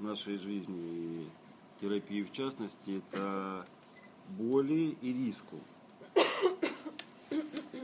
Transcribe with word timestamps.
нашей 0.00 0.38
жизни 0.38 0.78
и 0.78 1.28
терапии 1.80 2.22
в 2.22 2.32
частности, 2.32 2.98
это 2.98 3.66
боли 4.28 4.96
и 5.00 5.12
риску. 5.12 5.60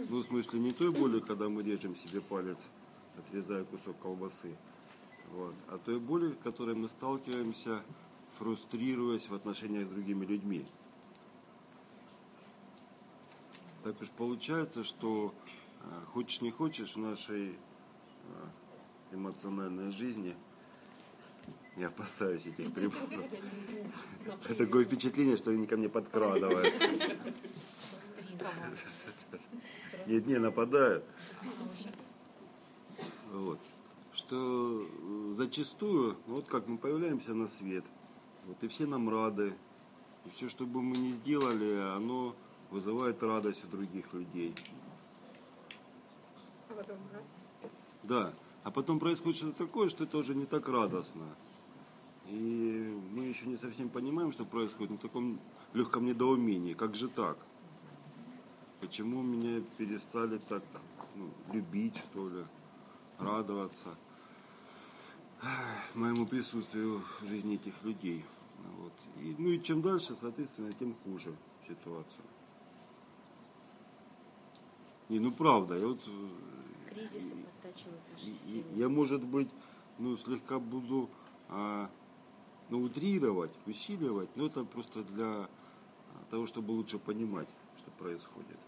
Ну, 0.08 0.18
в 0.18 0.24
смысле, 0.24 0.60
не 0.60 0.72
той 0.72 0.90
боли, 0.90 1.20
когда 1.20 1.48
мы 1.48 1.62
режем 1.62 1.96
себе 1.96 2.20
палец, 2.20 2.58
отрезая 3.18 3.64
кусок 3.64 3.96
колбасы, 3.98 4.54
вот, 5.32 5.54
а 5.68 5.78
той 5.78 5.98
боли, 5.98 6.32
с 6.32 6.42
которой 6.42 6.74
мы 6.74 6.88
сталкиваемся, 6.88 7.82
фрустрируясь 8.38 9.28
в 9.28 9.34
отношениях 9.34 9.86
с 9.86 9.90
другими 9.90 10.24
людьми. 10.24 10.64
Так 13.82 14.00
уж 14.00 14.10
получается, 14.10 14.82
что 14.84 15.34
а, 15.80 16.04
хочешь 16.12 16.40
не 16.40 16.50
хочешь 16.50 16.94
в 16.94 16.98
нашей 16.98 17.50
а, 17.50 19.14
эмоциональной 19.14 19.90
жизни 19.90 20.34
я 21.76 21.88
опасаюсь 21.88 22.46
этих 22.46 22.72
приборов. 22.72 23.30
Такое 24.56 24.84
впечатление, 24.84 25.36
что 25.36 25.50
они 25.50 25.66
ко 25.66 25.76
мне 25.76 25.88
подкрадываются. 25.88 26.84
Нет, 30.06 30.26
не 30.26 30.38
нападают. 30.38 31.04
Вот. 33.32 33.58
Что 34.12 34.86
зачастую, 35.32 36.16
ну 36.26 36.36
вот 36.36 36.46
как 36.46 36.68
мы 36.68 36.78
появляемся 36.78 37.34
на 37.34 37.48
свет, 37.48 37.84
вот 38.46 38.62
и 38.62 38.68
все 38.68 38.86
нам 38.86 39.08
рады. 39.08 39.54
И 40.24 40.30
все, 40.30 40.48
что 40.48 40.66
бы 40.66 40.80
мы 40.80 40.96
ни 40.96 41.10
сделали, 41.10 41.80
оно 41.96 42.34
вызывает 42.70 43.22
радость 43.22 43.64
у 43.64 43.66
других 43.68 44.12
людей. 44.14 44.54
А 46.70 46.74
потом 46.74 46.96
раз. 47.12 47.70
Да. 48.02 48.32
А 48.62 48.70
потом 48.70 48.98
происходит 48.98 49.36
что-то 49.36 49.66
такое, 49.66 49.90
что 49.90 50.04
это 50.04 50.16
уже 50.16 50.34
не 50.34 50.46
так 50.46 50.68
радостно. 50.68 51.26
Еще 53.34 53.48
не 53.48 53.56
совсем 53.56 53.88
понимаем, 53.88 54.30
что 54.30 54.44
происходит, 54.44 54.92
но 54.92 54.96
в 54.96 55.00
таком 55.00 55.40
легком 55.72 56.06
недоумении. 56.06 56.72
Как 56.72 56.94
же 56.94 57.08
так? 57.08 57.36
Почему 58.80 59.22
меня 59.22 59.60
перестали 59.76 60.38
так 60.38 60.62
ну, 61.16 61.28
любить, 61.52 61.96
что 61.96 62.28
ли, 62.28 62.44
радоваться 63.18 63.88
моему 65.94 66.26
присутствию 66.26 67.02
в 67.20 67.26
жизни 67.26 67.56
этих 67.56 67.74
людей? 67.82 68.24
Вот. 68.78 68.92
И, 69.20 69.34
ну 69.36 69.48
и 69.48 69.60
чем 69.60 69.82
дальше, 69.82 70.14
соответственно, 70.14 70.70
тем 70.70 70.94
хуже 71.02 71.34
ситуация. 71.66 72.24
Не, 75.08 75.18
ну 75.18 75.32
правда, 75.32 75.76
я 75.76 75.88
вот 75.88 76.00
Кризисы 76.88 77.34
подтачивают 77.34 78.00
наши 78.12 78.30
и- 78.30 78.34
силы. 78.34 78.64
я, 78.76 78.88
может 78.88 79.24
быть, 79.24 79.48
ну, 79.98 80.16
слегка 80.16 80.60
буду 80.60 81.10
а, 81.48 81.90
ну, 82.70 82.82
утрировать, 82.82 83.52
усиливать, 83.66 84.28
но 84.36 84.46
это 84.46 84.64
просто 84.64 85.02
для 85.02 85.26
а, 85.26 85.48
того, 86.30 86.46
чтобы 86.46 86.72
лучше 86.72 86.98
понимать, 86.98 87.48
что 87.78 87.90
происходит. 87.92 88.58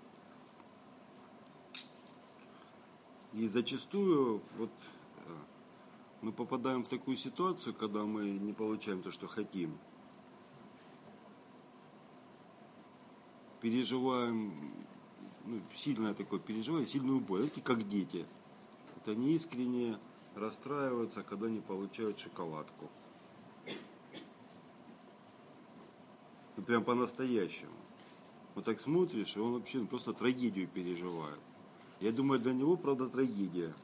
И 3.32 3.48
зачастую 3.48 4.40
вот 4.58 4.70
а, 5.26 5.44
мы 6.22 6.32
попадаем 6.32 6.84
в 6.84 6.88
такую 6.88 7.16
ситуацию, 7.16 7.74
когда 7.74 8.04
мы 8.04 8.30
не 8.30 8.52
получаем 8.52 9.02
то, 9.02 9.10
что 9.10 9.26
хотим. 9.26 9.76
Переживаем 13.60 14.72
ну, 15.46 15.60
сильное 15.74 16.14
такое 16.14 16.38
переживание, 16.38 16.88
сильную 16.88 17.20
боль. 17.20 17.46
Это 17.46 17.60
как 17.60 17.88
дети. 17.88 18.26
Это 18.96 19.12
они 19.12 19.34
искренне 19.34 19.98
расстраиваются, 20.34 21.22
когда 21.22 21.48
не 21.48 21.60
получают 21.60 22.18
шоколадку. 22.18 22.90
Ну, 26.56 26.62
прям 26.62 26.84
по-настоящему. 26.84 27.72
Вот 28.54 28.64
так 28.64 28.80
смотришь, 28.80 29.36
и 29.36 29.40
он 29.40 29.52
вообще 29.52 29.84
просто 29.84 30.12
трагедию 30.12 30.66
переживает. 30.66 31.38
Я 32.00 32.12
думаю, 32.12 32.40
для 32.40 32.54
него, 32.54 32.76
правда, 32.76 33.08
трагедия. 33.08 33.74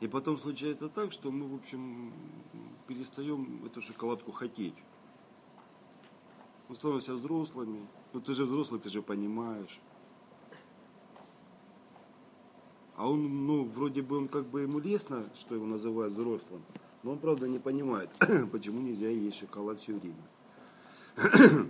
И 0.00 0.06
потом 0.06 0.38
случается 0.38 0.88
так, 0.88 1.12
что 1.12 1.30
мы, 1.30 1.48
в 1.48 1.54
общем, 1.54 2.12
перестаем 2.86 3.64
эту 3.64 3.80
шоколадку 3.80 4.30
хотеть. 4.30 4.76
Мы 6.68 6.74
становимся 6.76 7.14
взрослыми. 7.14 7.86
Ну 8.12 8.20
ты 8.20 8.32
же 8.32 8.44
взрослый, 8.44 8.80
ты 8.80 8.90
же 8.90 9.02
понимаешь. 9.02 9.80
А 12.96 13.08
он, 13.08 13.46
ну, 13.46 13.64
вроде 13.64 14.02
бы 14.02 14.18
он 14.18 14.28
как 14.28 14.46
бы 14.46 14.62
ему 14.62 14.78
лестно, 14.78 15.28
что 15.36 15.54
его 15.54 15.66
называют 15.66 16.14
взрослым, 16.14 16.62
но 17.02 17.12
он, 17.12 17.18
правда, 17.18 17.48
не 17.48 17.58
понимает, 17.58 18.10
почему 18.52 18.80
нельзя 18.80 19.08
есть 19.08 19.38
шоколад 19.38 19.80
все 19.80 19.94
время. 19.94 20.16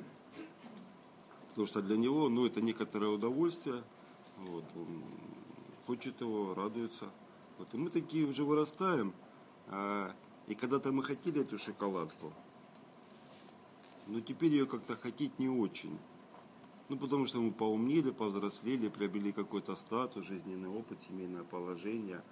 Потому 1.50 1.66
что 1.66 1.82
для 1.82 1.96
него, 1.96 2.28
ну, 2.28 2.46
это 2.46 2.60
некоторое 2.60 3.10
удовольствие. 3.10 3.82
Вот, 4.36 4.64
он 4.76 5.02
хочет 5.86 6.20
его, 6.20 6.54
радуется. 6.54 7.06
Вот, 7.58 7.74
и 7.74 7.76
мы 7.76 7.90
такие 7.90 8.26
уже 8.26 8.44
вырастаем. 8.44 9.12
а, 9.66 10.14
и 10.46 10.54
когда-то 10.54 10.92
мы 10.92 11.02
хотели 11.02 11.42
эту 11.42 11.58
шоколадку, 11.58 12.32
но 14.06 14.20
теперь 14.20 14.52
ее 14.52 14.66
как-то 14.66 14.96
хотеть 14.96 15.38
не 15.38 15.48
очень. 15.48 15.98
Ну, 16.88 16.96
потому 16.96 17.26
что 17.26 17.42
мы 17.42 17.52
поумнели, 17.52 18.10
повзрослели, 18.10 18.88
приобрели 18.88 19.32
какой-то 19.32 19.76
статус, 19.76 20.24
жизненный 20.24 20.70
опыт, 20.70 21.02
семейное 21.02 21.42
положение, 21.42 22.22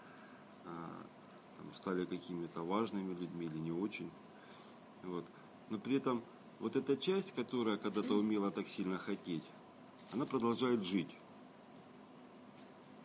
а, 0.65 0.91
стали 1.75 2.05
какими-то 2.05 2.63
важными 2.63 3.15
людьми 3.15 3.47
или 3.47 3.59
не 3.59 3.73
очень. 3.73 4.11
Вот. 5.03 5.25
Но 5.71 5.79
при 5.79 5.97
этом 5.97 6.23
вот 6.59 6.77
эта 6.77 6.97
часть, 6.97 7.33
которая 7.33 7.77
когда-то 7.77 8.15
умела 8.15 8.51
так 8.51 8.69
сильно 8.69 8.99
хотеть, 8.99 9.45
она 10.13 10.27
продолжает 10.27 10.85
жить. 10.85 11.15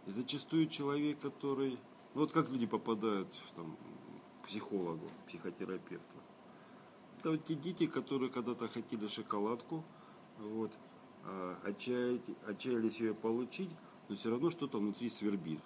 И 0.08 0.12
зачастую 0.12 0.68
человек, 0.68 1.20
который... 1.20 1.78
Ну 2.14 2.22
вот 2.22 2.32
как 2.32 2.50
люди 2.50 2.66
попадают 2.66 3.28
там, 3.56 3.78
к 4.42 4.48
психологу, 4.48 5.10
психотерапевту. 5.28 6.18
Это 7.20 7.32
вот 7.32 7.46
те 7.46 7.56
дети, 7.56 7.88
которые 7.88 8.30
когда-то 8.30 8.68
хотели 8.68 9.08
шоколадку, 9.08 9.84
вот, 10.40 10.72
а, 11.24 11.58
отчаять- 11.64 12.36
отчаялись 12.48 13.00
ее 13.00 13.14
получить, 13.14 13.70
но 14.10 14.16
все 14.16 14.32
равно 14.32 14.50
что-то 14.50 14.80
внутри 14.80 15.10
свербит. 15.10 15.60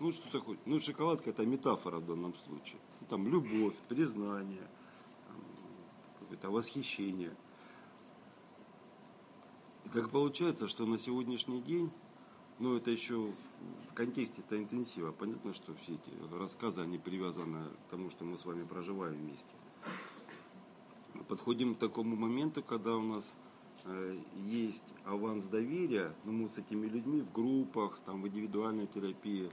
Ну, 0.00 0.12
что 0.12 0.30
такое? 0.30 0.58
Ну, 0.64 0.78
шоколадка 0.80 1.30
это 1.30 1.44
метафора 1.44 1.98
в 1.98 2.06
данном 2.06 2.34
случае. 2.36 2.80
Ну, 3.00 3.06
Там 3.08 3.26
любовь, 3.26 3.74
признание, 3.88 4.68
какое-то 6.20 6.50
восхищение. 6.50 7.34
И 9.84 9.88
так 9.88 10.10
получается, 10.10 10.68
что 10.68 10.86
на 10.86 10.98
сегодняшний 10.98 11.60
день, 11.60 11.90
ну, 12.58 12.76
это 12.76 12.90
еще 12.90 13.16
в, 13.16 13.90
в 13.90 13.94
контексте 13.94 14.42
это 14.46 14.58
интенсива. 14.58 15.12
Понятно, 15.12 15.52
что 15.54 15.74
все 15.82 15.94
эти 15.94 16.34
рассказы, 16.34 16.82
они 16.82 16.98
привязаны 16.98 17.64
к 17.64 17.90
тому, 17.90 18.10
что 18.10 18.24
мы 18.24 18.38
с 18.38 18.44
вами 18.44 18.64
проживаем 18.64 19.14
вместе 19.14 19.54
подходим 21.24 21.74
к 21.74 21.78
такому 21.78 22.16
моменту, 22.16 22.62
когда 22.62 22.96
у 22.96 23.02
нас 23.02 23.34
э, 23.84 24.18
есть 24.46 24.84
аванс 25.04 25.46
доверия, 25.46 26.14
ну, 26.24 26.32
мы 26.32 26.50
с 26.50 26.58
этими 26.58 26.86
людьми 26.86 27.20
в 27.20 27.32
группах, 27.32 28.00
там, 28.04 28.22
в 28.22 28.28
индивидуальной 28.28 28.86
терапии, 28.86 29.50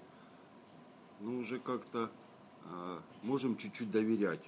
ну, 1.20 1.40
уже 1.40 1.59
как-то 1.59 2.12
э, 2.66 3.00
можем 3.24 3.58
чуть-чуть 3.58 3.92
доверять. 3.92 4.44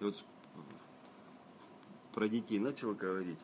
И 0.00 0.04
вот 0.04 0.24
про 2.12 2.28
детей 2.28 2.58
начал 2.58 2.94
говорить, 2.94 3.38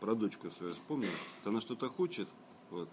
про 0.00 0.14
дочку 0.14 0.50
свою 0.50 0.72
вспомнил, 0.74 1.10
вот 1.38 1.50
она 1.50 1.60
что-то 1.60 1.88
хочет, 1.88 2.28
вот, 2.70 2.88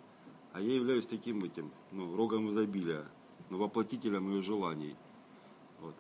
а 0.52 0.62
я 0.62 0.76
являюсь 0.76 1.06
таким 1.06 1.44
этим, 1.44 1.72
ну, 1.92 2.16
рогом 2.16 2.50
изобилия, 2.50 3.06
ну, 3.50 3.58
воплотителем 3.58 4.30
ее 4.32 4.42
желаний. 4.42 4.96
Вот. 5.80 5.96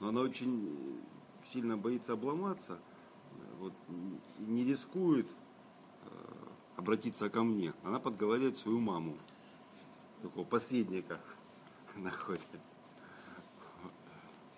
Но 0.00 0.08
она 0.08 0.20
очень 0.20 1.00
сильно 1.44 1.76
боится 1.76 2.14
обломаться, 2.14 2.78
вот, 3.58 3.72
не 4.38 4.64
рискует 4.64 5.26
э, 6.02 6.08
обратиться 6.76 7.30
ко 7.30 7.42
мне. 7.42 7.72
Она 7.82 8.00
подговаривает 8.00 8.58
свою 8.58 8.80
маму, 8.80 9.16
такого 10.26 10.44
посредника 10.44 11.20
находит. 11.96 12.46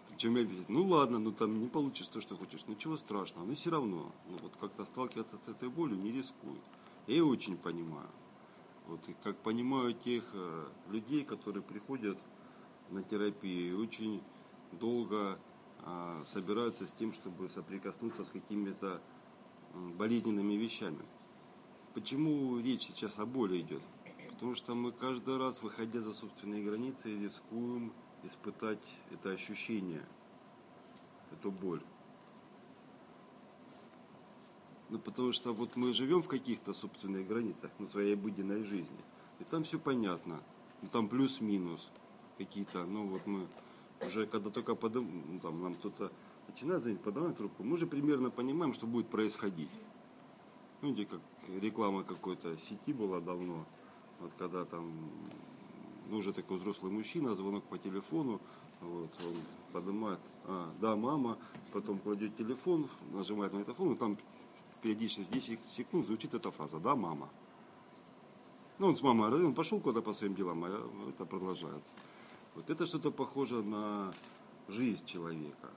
Причем 0.08 0.36
я 0.36 0.42
объясняю, 0.42 0.66
ну 0.68 0.84
ладно, 0.84 1.18
ну 1.18 1.30
там 1.30 1.60
не 1.60 1.68
получится 1.68 2.14
то, 2.14 2.20
что 2.20 2.36
хочешь, 2.36 2.66
ничего 2.66 2.96
страшного, 2.96 3.44
но 3.46 3.54
все 3.54 3.70
равно, 3.70 4.12
ну 4.28 4.38
вот 4.42 4.52
как-то 4.60 4.84
сталкиваться 4.84 5.36
с 5.36 5.48
этой 5.48 5.68
болью 5.68 5.96
не 5.98 6.10
рискует. 6.10 6.60
Я 7.06 7.16
ее 7.16 7.24
очень 7.24 7.56
понимаю. 7.56 8.08
Вот, 8.86 9.06
и 9.08 9.14
как 9.22 9.36
понимаю 9.36 9.92
тех 9.92 10.24
э, 10.32 10.66
людей, 10.88 11.22
которые 11.24 11.62
приходят 11.62 12.18
на 12.90 13.02
терапию 13.02 13.68
и 13.68 13.72
очень 13.74 14.22
долго 14.72 15.38
а, 15.80 16.24
собираются 16.26 16.86
с 16.86 16.92
тем, 16.92 17.12
чтобы 17.12 17.48
соприкоснуться 17.48 18.24
с 18.24 18.28
какими-то 18.28 19.00
болезненными 19.74 20.54
вещами. 20.54 21.04
Почему 21.94 22.58
речь 22.58 22.86
сейчас 22.86 23.18
о 23.18 23.26
боли 23.26 23.60
идет? 23.60 23.82
Потому 24.38 24.54
что 24.54 24.76
мы 24.76 24.92
каждый 24.92 25.36
раз, 25.36 25.64
выходя 25.64 26.00
за 26.00 26.14
собственные 26.14 26.62
границы, 26.62 27.18
рискуем 27.18 27.92
испытать 28.22 28.78
это 29.10 29.30
ощущение, 29.30 30.06
эту 31.32 31.50
боль. 31.50 31.82
Ну, 34.90 35.00
потому 35.00 35.32
что 35.32 35.52
вот 35.52 35.74
мы 35.74 35.92
живем 35.92 36.22
в 36.22 36.28
каких-то 36.28 36.72
собственных 36.72 37.26
границах, 37.26 37.72
ну, 37.80 37.88
своей 37.88 38.14
обыденной 38.14 38.62
жизни. 38.62 39.04
И 39.40 39.44
там 39.44 39.64
все 39.64 39.76
понятно. 39.76 40.40
Ну, 40.82 40.88
там 40.88 41.08
плюс-минус 41.08 41.90
какие-то. 42.38 42.84
Ну, 42.84 43.08
вот 43.08 43.26
мы 43.26 43.48
уже 44.06 44.28
когда 44.28 44.50
только 44.50 44.76
подым, 44.76 45.20
ну, 45.32 45.40
там, 45.40 45.60
нам 45.60 45.74
кто-то 45.74 46.12
начинает 46.46 46.82
звонить, 46.82 47.00
подавать 47.00 47.36
трубку, 47.36 47.64
мы 47.64 47.74
уже 47.74 47.88
примерно 47.88 48.30
понимаем, 48.30 48.72
что 48.72 48.86
будет 48.86 49.08
происходить. 49.08 49.70
Ну, 50.80 50.92
где 50.92 51.06
как 51.06 51.20
реклама 51.60 52.04
какой-то 52.04 52.56
сети 52.56 52.92
была 52.92 53.20
давно. 53.20 53.66
Вот 54.20 54.32
когда 54.38 54.64
там, 54.64 54.90
ну, 56.08 56.18
уже 56.18 56.32
такой 56.32 56.58
взрослый 56.58 56.92
мужчина, 56.92 57.34
звонок 57.34 57.64
по 57.64 57.78
телефону, 57.78 58.40
вот, 58.80 59.10
он 59.24 59.34
поднимает, 59.72 60.20
а, 60.44 60.72
да, 60.80 60.96
мама, 60.96 61.38
потом 61.72 61.98
кладет 61.98 62.36
телефон, 62.36 62.88
нажимает 63.12 63.52
на 63.52 63.64
телефон, 63.64 63.92
и 63.92 63.96
там 63.96 64.18
периодически 64.82 65.26
10 65.30 65.60
секунд 65.76 66.06
звучит 66.06 66.34
эта 66.34 66.50
фраза 66.50 66.78
«Да, 66.78 66.94
мама». 66.94 67.28
Ну, 68.78 68.86
он 68.86 68.94
с 68.96 69.02
мамой, 69.02 69.44
он 69.44 69.54
пошел 69.54 69.80
куда-то 69.80 70.02
по 70.02 70.14
своим 70.14 70.36
делам, 70.36 70.64
а 70.64 70.90
это 71.08 71.24
продолжается. 71.24 71.94
Вот 72.54 72.70
это 72.70 72.86
что-то 72.86 73.10
похоже 73.10 73.62
на 73.62 74.12
жизнь 74.68 75.04
человека. 75.04 75.68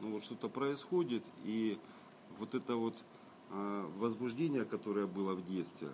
Ну, 0.00 0.12
вот 0.12 0.22
что-то 0.22 0.48
происходит, 0.48 1.24
и 1.44 1.78
вот 2.38 2.54
это 2.54 2.76
вот 2.76 2.94
э, 3.50 3.90
возбуждение, 3.98 4.64
которое 4.64 5.06
было 5.06 5.34
в 5.34 5.44
детстве, 5.44 5.88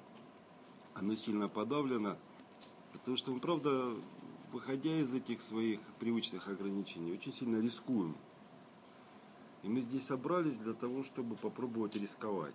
оно 0.95 1.15
сильно 1.15 1.49
подавлено, 1.49 2.17
потому 2.93 3.17
что 3.17 3.33
мы, 3.33 3.41
правда, 3.41 3.95
выходя 4.53 4.99
из 4.99 5.13
этих 5.15 5.41
своих 5.41 5.81
привычных 5.99 6.49
ограничений, 6.49 7.13
очень 7.13 7.33
сильно 7.33 7.61
рискуем. 7.61 8.17
И 9.63 9.69
мы 9.69 9.81
здесь 9.81 10.07
собрались 10.07 10.57
для 10.57 10.73
того, 10.73 11.05
чтобы 11.05 11.37
попробовать 11.37 11.97
рисковать. 11.97 12.55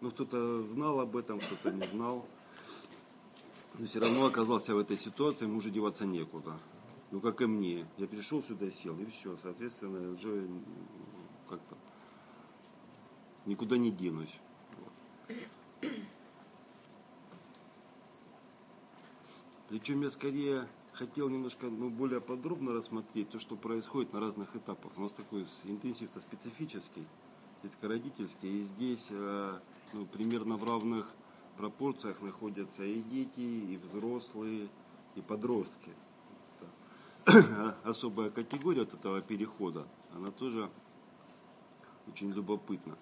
Но 0.00 0.10
кто-то 0.10 0.62
знал 0.68 1.00
об 1.00 1.16
этом, 1.16 1.40
кто-то 1.40 1.72
не 1.72 1.86
знал. 1.88 2.26
Но 3.78 3.86
все 3.86 4.00
равно 4.00 4.26
оказался 4.26 4.74
в 4.74 4.78
этой 4.78 4.96
ситуации, 4.96 5.44
ему 5.44 5.58
уже 5.58 5.70
деваться 5.70 6.06
некуда. 6.06 6.58
Ну, 7.10 7.20
как 7.20 7.42
и 7.42 7.46
мне. 7.46 7.86
Я 7.98 8.06
пришел 8.06 8.42
сюда, 8.42 8.70
сел, 8.70 8.98
и 8.98 9.06
все. 9.06 9.36
Соответственно, 9.42 10.12
уже 10.12 10.48
как-то 11.48 11.76
никуда 13.46 13.76
не 13.76 13.90
денусь. 13.90 14.38
Вот. 14.78 15.90
Причем 19.70 20.02
я 20.02 20.10
скорее 20.10 20.68
хотел 20.92 21.28
немножко 21.28 21.66
ну, 21.66 21.90
более 21.90 22.20
подробно 22.20 22.72
рассмотреть 22.72 23.30
то, 23.30 23.38
что 23.38 23.54
происходит 23.54 24.12
на 24.12 24.18
разных 24.18 24.56
этапах. 24.56 24.90
У 24.96 25.00
нас 25.00 25.12
такой 25.12 25.46
интенсив-то 25.62 26.18
специфический, 26.18 27.06
детско-родительский, 27.62 28.50
и 28.50 28.62
здесь 28.64 29.06
э, 29.10 29.58
ну, 29.92 30.06
примерно 30.06 30.56
в 30.56 30.64
равных 30.64 31.08
пропорциях 31.56 32.20
находятся 32.20 32.82
и 32.82 33.00
дети, 33.00 33.38
и 33.38 33.76
взрослые, 33.80 34.68
и 35.14 35.20
подростки. 35.20 35.92
Особая 37.84 38.30
категория 38.30 38.82
от 38.82 38.92
этого 38.92 39.20
перехода, 39.20 39.86
она 40.12 40.32
тоже 40.32 40.68
очень 42.08 42.32
любопытна. 42.32 42.98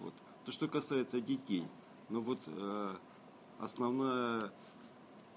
Вот. 0.00 0.14
То, 0.46 0.52
что 0.52 0.68
касается 0.68 1.20
детей, 1.20 1.66
ну 2.08 2.22
вот 2.22 2.40
э, 2.46 2.96
основная 3.58 4.50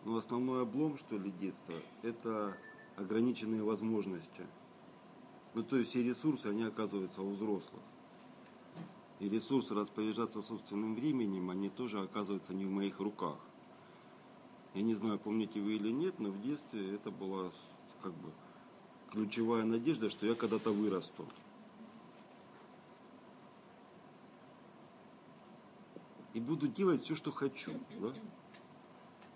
но 0.05 0.17
основной 0.17 0.61
облом, 0.61 0.97
что 0.97 1.17
ли, 1.17 1.31
детства, 1.31 1.75
это 2.03 2.55
ограниченные 2.95 3.63
возможности. 3.63 4.45
Ну, 5.55 5.63
то 5.63 5.77
есть 5.77 5.89
все 5.89 6.03
ресурсы, 6.03 6.47
они 6.47 6.63
оказываются 6.63 7.21
у 7.21 7.31
взрослых. 7.31 7.81
И 9.19 9.27
ресурсы 9.27 9.73
распоряжаться 9.73 10.41
собственным 10.41 10.95
временем, 10.95 11.49
они 11.49 11.69
тоже 11.69 12.01
оказываются 12.01 12.53
не 12.53 12.65
в 12.65 12.69
моих 12.69 12.99
руках. 12.99 13.37
Я 14.73 14.83
не 14.83 14.93
знаю, 14.93 15.17
помните 15.17 15.59
вы 15.59 15.75
или 15.75 15.89
нет, 15.89 16.19
но 16.19 16.29
в 16.29 16.41
детстве 16.41 16.95
это 16.95 17.09
была 17.09 17.51
как 18.03 18.13
бы 18.13 18.31
ключевая 19.11 19.63
надежда, 19.63 20.09
что 20.09 20.25
я 20.25 20.35
когда-то 20.35 20.71
вырасту. 20.71 21.25
И 26.33 26.41
буду 26.41 26.67
делать 26.67 27.01
все, 27.01 27.15
что 27.15 27.31
хочу. 27.31 27.71
Да? 28.01 28.13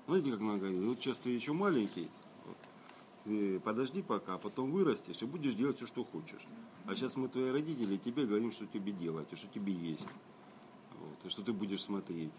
Знаете, 0.09 0.31
как 0.31 0.39
много 0.39 0.61
говорит, 0.61 0.81
вот 0.81 0.97
сейчас 0.97 1.19
ты 1.19 1.29
еще 1.29 1.53
маленький, 1.53 2.09
подожди 3.63 4.01
пока, 4.01 4.33
а 4.33 4.37
потом 4.39 4.71
вырастешь 4.71 5.21
и 5.21 5.25
будешь 5.25 5.53
делать 5.53 5.77
все, 5.77 5.85
что 5.85 6.03
хочешь. 6.03 6.41
А 6.87 6.95
сейчас 6.95 7.15
мы 7.15 7.27
твои 7.27 7.51
родители, 7.51 7.95
тебе 7.97 8.25
говорим, 8.25 8.51
что 8.51 8.65
тебе 8.65 8.91
делать, 8.91 9.31
и 9.31 9.35
что 9.35 9.45
тебе 9.49 9.71
есть. 9.71 10.07
Вот, 10.99 11.25
и 11.25 11.29
что 11.29 11.43
ты 11.43 11.53
будешь 11.53 11.83
смотреть. 11.83 12.31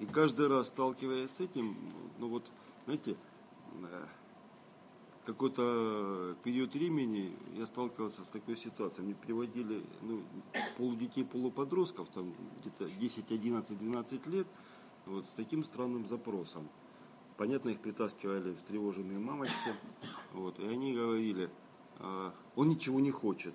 И 0.00 0.06
каждый 0.06 0.48
раз, 0.48 0.66
сталкиваясь 0.66 1.30
с 1.30 1.38
этим, 1.38 1.76
ну 2.18 2.26
вот, 2.26 2.44
знаете, 2.86 3.16
э, 3.84 4.06
какой-то 5.28 6.36
период 6.42 6.72
времени 6.72 7.36
я 7.54 7.66
сталкивался 7.66 8.24
с 8.24 8.28
такой 8.28 8.56
ситуацией. 8.56 9.08
Мне 9.08 9.14
приводили 9.14 9.84
ну, 10.00 10.22
полудетей, 10.78 11.22
полуподростков, 11.22 12.08
там 12.08 12.32
где-то 12.60 12.88
10, 12.88 13.30
11, 13.30 13.78
12 13.78 14.26
лет, 14.28 14.46
вот, 15.04 15.26
с 15.26 15.30
таким 15.30 15.64
странным 15.64 16.08
запросом. 16.08 16.66
Понятно, 17.36 17.68
их 17.68 17.80
притаскивали 17.80 18.54
встревоженные 18.54 19.18
мамочки, 19.18 19.74
вот, 20.32 20.58
и 20.60 20.66
они 20.66 20.94
говорили, 20.94 21.50
а, 21.98 22.32
он 22.56 22.70
ничего 22.70 22.98
не 22.98 23.10
хочет. 23.10 23.54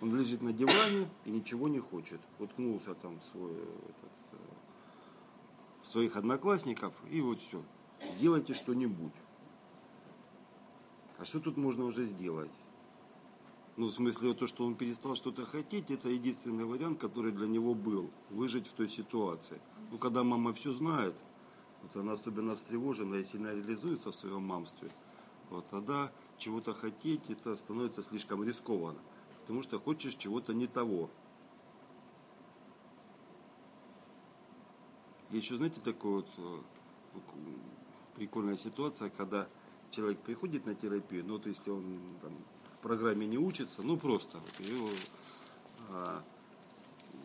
Он 0.00 0.12
лежит 0.18 0.42
на 0.42 0.52
диване 0.52 1.08
и 1.24 1.30
ничего 1.30 1.68
не 1.68 1.78
хочет. 1.78 2.20
Уткнулся 2.40 2.94
там 2.94 3.20
в 3.20 3.24
свой, 3.26 3.52
этот, 3.52 4.12
э, 4.32 4.36
своих 5.84 6.16
одноклассников 6.16 7.00
и 7.12 7.20
вот 7.20 7.38
все. 7.38 7.62
Сделайте 8.16 8.54
что-нибудь. 8.54 9.12
А 11.18 11.24
что 11.24 11.40
тут 11.40 11.56
можно 11.56 11.84
уже 11.84 12.04
сделать? 12.04 12.50
Ну, 13.76 13.86
в 13.86 13.92
смысле, 13.92 14.34
то, 14.34 14.46
что 14.46 14.66
он 14.66 14.74
перестал 14.74 15.16
что-то 15.16 15.46
хотеть, 15.46 15.90
это 15.90 16.08
единственный 16.08 16.64
вариант, 16.64 17.00
который 17.00 17.32
для 17.32 17.46
него 17.46 17.74
был. 17.74 18.10
Выжить 18.30 18.66
в 18.66 18.72
той 18.72 18.88
ситуации. 18.88 19.60
Ну, 19.90 19.98
когда 19.98 20.22
мама 20.24 20.52
все 20.52 20.72
знает, 20.72 21.14
вот 21.82 21.96
она 21.96 22.12
особенно 22.12 22.54
встревожена 22.54 23.16
и 23.16 23.24
сильно 23.24 23.48
реализуется 23.54 24.12
в 24.12 24.16
своем 24.16 24.42
мамстве, 24.42 24.90
вот 25.48 25.66
тогда 25.70 26.12
чего-то 26.38 26.74
хотеть, 26.74 27.30
это 27.30 27.56
становится 27.56 28.02
слишком 28.02 28.44
рискованно. 28.44 28.98
Потому 29.42 29.62
что 29.62 29.78
хочешь 29.78 30.14
чего-то 30.16 30.52
не 30.52 30.66
того. 30.66 31.10
И 35.30 35.36
еще, 35.36 35.56
знаете, 35.56 35.80
такая 35.80 36.12
вот 36.12 36.28
э, 36.36 36.58
прикольная 38.16 38.56
ситуация, 38.56 39.08
когда 39.08 39.48
человек 39.92 40.18
приходит 40.18 40.66
на 40.66 40.74
терапию, 40.74 41.24
ну, 41.24 41.38
то 41.38 41.48
есть 41.48 41.66
он 41.68 42.00
там, 42.20 42.32
в 42.78 42.82
программе 42.82 43.26
не 43.26 43.38
учится, 43.38 43.82
ну, 43.82 43.96
просто 43.96 44.38
вот, 44.38 44.66
его 44.66 44.88
а, 45.90 46.22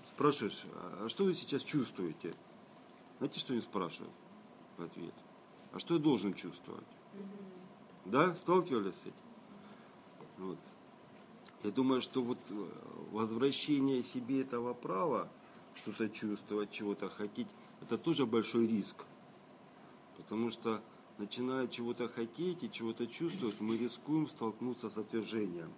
спрашиваешь, 0.06 0.66
а 0.76 1.10
что 1.10 1.24
вы 1.24 1.34
сейчас 1.34 1.64
чувствуете? 1.64 2.36
Знаете, 3.18 3.40
что 3.40 3.54
они 3.54 3.62
спрашивают 3.62 4.14
в 4.78 4.84
ответ? 4.84 5.14
А 5.74 5.80
что 5.80 5.96
я 5.96 6.00
должен 6.00 6.34
чувствовать? 6.34 6.86
Да, 8.06 8.36
сталкивались 8.36 8.96
с 8.96 9.02
этим? 9.02 9.14
Вот. 10.38 10.60
Я 11.64 11.72
думаю, 11.72 12.02
что 12.02 12.22
вот 12.22 12.40
э, 12.50 12.70
возвращение 13.12 14.04
себе 14.04 14.42
этого 14.42 14.74
права, 14.74 15.30
что-то 15.76 16.08
чувствовать, 16.10 16.72
чего-то 16.72 17.10
хотеть, 17.10 17.48
это 17.82 17.98
тоже 17.98 18.26
большой 18.26 18.68
риск. 18.68 19.06
Потому 20.18 20.52
что 20.52 20.82
начиная 21.18 21.68
чего-то 21.68 22.08
хотеть 22.08 22.64
и 22.64 22.72
чего-то 22.72 23.08
чувствовать, 23.08 23.60
мы 23.60 23.78
рискуем 23.78 24.28
столкнуться 24.28 24.90
с 24.90 24.98
отвержением. 24.98 25.72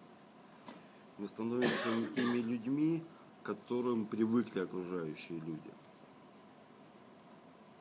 Мы 1.18 1.28
становимся 1.28 1.90
не 1.96 2.08
теми 2.16 2.38
людьми, 2.38 3.04
к 3.42 3.46
которым 3.46 4.06
привыкли 4.06 4.62
окружающие 4.62 5.40
люди. 5.40 5.72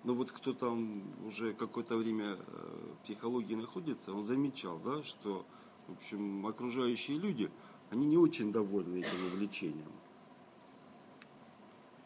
Но 0.04 0.14
вот 0.14 0.30
кто 0.32 0.52
там 0.54 1.02
уже 1.26 1.52
какое-то 1.52 1.96
время 1.96 2.36
э, 2.38 2.94
в 2.94 3.04
психологии 3.04 3.54
находится, 3.54 4.12
он 4.12 4.24
замечал, 4.24 4.78
да, 4.78 5.02
что 5.02 5.44
в 5.88 5.92
общем, 5.92 6.46
окружающие 6.46 7.18
люди, 7.18 7.50
они 7.90 8.06
не 8.06 8.16
очень 8.16 8.52
довольны 8.52 8.98
этим 8.98 9.26
увлечением. 9.26 9.92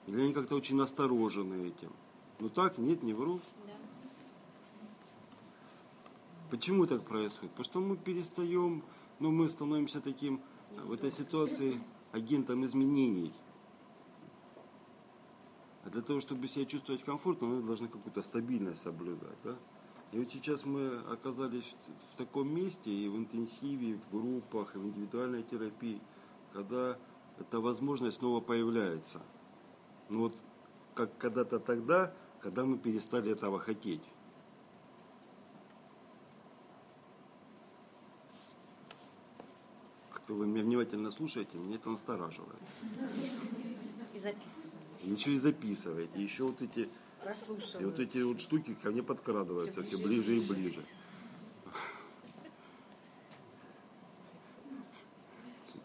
Или 0.07 0.21
они 0.21 0.33
как-то 0.33 0.55
очень 0.55 0.77
насторожены 0.77 1.67
этим. 1.67 1.93
Ну 2.39 2.49
так, 2.49 2.79
нет, 2.79 3.03
не 3.03 3.13
вру. 3.13 3.41
Почему 6.53 6.87
так 6.87 7.03
происходит? 7.07 7.53
Потому 7.53 7.65
что 7.65 7.81
мы 7.81 7.97
перестаем, 7.97 8.85
ну 9.21 9.31
мы 9.31 9.49
становимся 9.49 10.03
таким 10.03 10.43
в 10.85 10.93
этой 10.93 11.11
ситуации 11.11 11.81
агентом 12.13 12.63
изменений. 12.67 13.33
для 15.87 16.03
того, 16.03 16.21
чтобы 16.21 16.47
себя 16.49 16.67
чувствовать 16.67 17.03
комфортно, 17.05 17.47
мы 17.47 17.63
должны 17.63 17.89
какую-то 17.89 18.21
стабильность 18.21 18.83
соблюдать. 18.83 19.39
Да? 19.43 19.57
И 20.13 20.19
вот 20.19 20.31
сейчас 20.31 20.67
мы 20.67 20.99
оказались 21.11 21.75
в 22.13 22.17
таком 22.19 22.55
месте 22.55 22.91
и 22.91 23.09
в 23.09 23.17
интенсиве, 23.17 23.93
и 23.93 23.95
в 23.95 24.11
группах, 24.11 24.75
и 24.75 24.79
в 24.79 24.85
индивидуальной 24.85 25.45
терапии, 25.45 26.03
когда 26.53 26.99
эта 27.39 27.61
возможность 27.61 28.19
снова 28.19 28.43
появляется. 28.43 29.23
Ну 30.11 30.21
вот 30.25 30.45
как 30.95 31.17
когда-то 31.17 31.59
тогда, 31.61 32.13
когда 32.43 32.67
мы 32.67 32.77
перестали 32.77 33.33
этого 33.33 33.59
хотеть. 33.59 34.03
Как-то 40.33 40.35
вы 40.35 40.47
меня 40.47 40.65
внимательно 40.65 41.11
слушаете, 41.11 41.59
меня 41.59 41.77
это 41.77 41.91
настораживает. 41.91 42.59
И 44.15 44.19
записываем. 44.19 44.73
Еще 45.03 45.33
и 45.33 45.39
записываете, 45.39 46.23
еще 46.23 46.45
вот 46.45 46.63
эти, 46.63 46.89
и 47.81 47.85
вот 47.85 47.99
эти 47.99 48.23
вот 48.23 48.41
штуки 48.41 48.75
ко 48.83 48.91
мне 48.91 49.03
подкрадываются 49.03 49.83
все 49.83 49.99
ближе 49.99 50.37
и 50.37 50.49
ближе. 50.49 50.83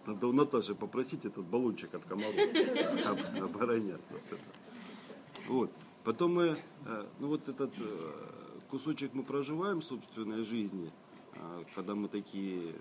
Надо 0.05 0.27
у 0.27 0.31
Наташи 0.31 0.75
попросить 0.75 1.25
этот 1.25 1.45
баллончик 1.45 1.93
от 1.93 2.05
комаров 2.05 2.35
об- 3.05 3.43
обороняться. 3.43 4.15
Вот. 5.49 5.69
Потом 6.05 6.35
мы, 6.35 6.57
э, 6.85 7.05
ну 7.19 7.27
вот 7.27 7.49
этот 7.49 7.73
э, 7.77 8.13
кусочек 8.69 9.13
мы 9.13 9.23
проживаем 9.23 9.81
собственной 9.81 10.45
жизни, 10.45 10.93
э, 11.33 11.63
когда 11.75 11.95
мы 11.95 12.07
такие, 12.07 12.75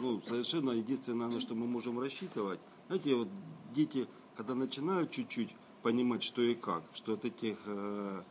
ну 0.00 0.20
совершенно 0.22 0.70
единственное, 0.70 1.28
на 1.28 1.40
что 1.40 1.54
мы 1.54 1.66
можем 1.66 1.98
рассчитывать. 1.98 2.60
Знаете, 2.86 3.14
вот 3.14 3.28
дети, 3.74 4.08
когда 4.36 4.54
начинают 4.54 5.10
чуть-чуть 5.10 5.50
понимать, 5.82 6.22
что 6.22 6.42
и 6.42 6.54
как, 6.54 6.84
что 6.92 7.14
от 7.14 7.24
этих 7.24 7.56
э, 7.66 8.22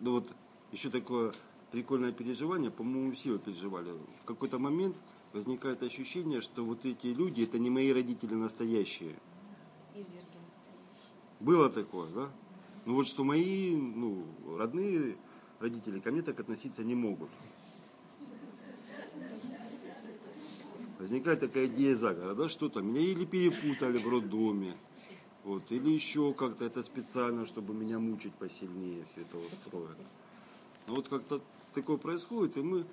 ну 0.00 0.12
вот 0.12 0.34
еще 0.72 0.90
такое 0.90 1.32
прикольное 1.70 2.12
переживание, 2.12 2.70
по-моему, 2.70 3.12
все 3.12 3.30
его 3.30 3.38
переживали. 3.38 3.92
В 4.20 4.24
какой-то 4.24 4.58
момент 4.58 4.96
возникает 5.32 5.82
ощущение, 5.82 6.40
что 6.40 6.64
вот 6.64 6.84
эти 6.84 7.08
люди, 7.08 7.42
это 7.42 7.58
не 7.58 7.70
мои 7.70 7.92
родители 7.92 8.34
настоящие. 8.34 9.16
Изверги 9.94 10.38
настоящие. 10.44 11.10
Было 11.40 11.70
такое, 11.70 12.08
да? 12.12 12.30
Ну 12.84 12.94
вот 12.94 13.08
что 13.08 13.24
мои, 13.24 13.76
ну, 13.76 14.24
родные 14.56 15.16
родители 15.58 16.00
ко 16.00 16.10
мне 16.10 16.22
так 16.22 16.38
относиться 16.38 16.84
не 16.84 16.94
могут. 16.94 17.30
Возникает 20.98 21.40
такая 21.40 21.66
идея 21.66 21.94
заговора, 21.96 22.34
да, 22.34 22.48
что-то. 22.48 22.80
Меня 22.80 23.00
или 23.00 23.24
перепутали 23.24 23.98
в 23.98 24.08
роддоме, 24.08 24.76
вот, 25.44 25.70
или 25.70 25.90
еще 25.90 26.32
как-то 26.32 26.64
это 26.64 26.82
специально, 26.82 27.46
чтобы 27.46 27.74
меня 27.74 27.98
мучить 27.98 28.34
посильнее, 28.34 29.04
все 29.12 29.22
это 29.22 29.36
устроено. 29.36 29.96
Ну 30.86 30.94
вот 30.94 31.08
как-то 31.08 31.40
такое 31.74 31.98
происходит, 31.98 32.56
и 32.56 32.62
мы 32.62 32.86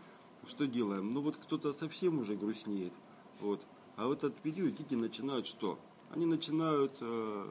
что 0.48 0.68
делаем? 0.68 1.14
Ну 1.14 1.22
вот 1.22 1.38
кто-то 1.38 1.72
совсем 1.74 2.20
уже 2.20 2.36
грустнеет, 2.36 2.94
вот. 3.40 3.62
А 3.96 4.08
в 4.08 4.12
этот 4.12 4.36
период 4.36 4.76
дети 4.76 4.96
начинают 4.96 5.46
что? 5.46 5.80
Они 6.12 6.26
начинают 6.26 6.98
э, 7.00 7.48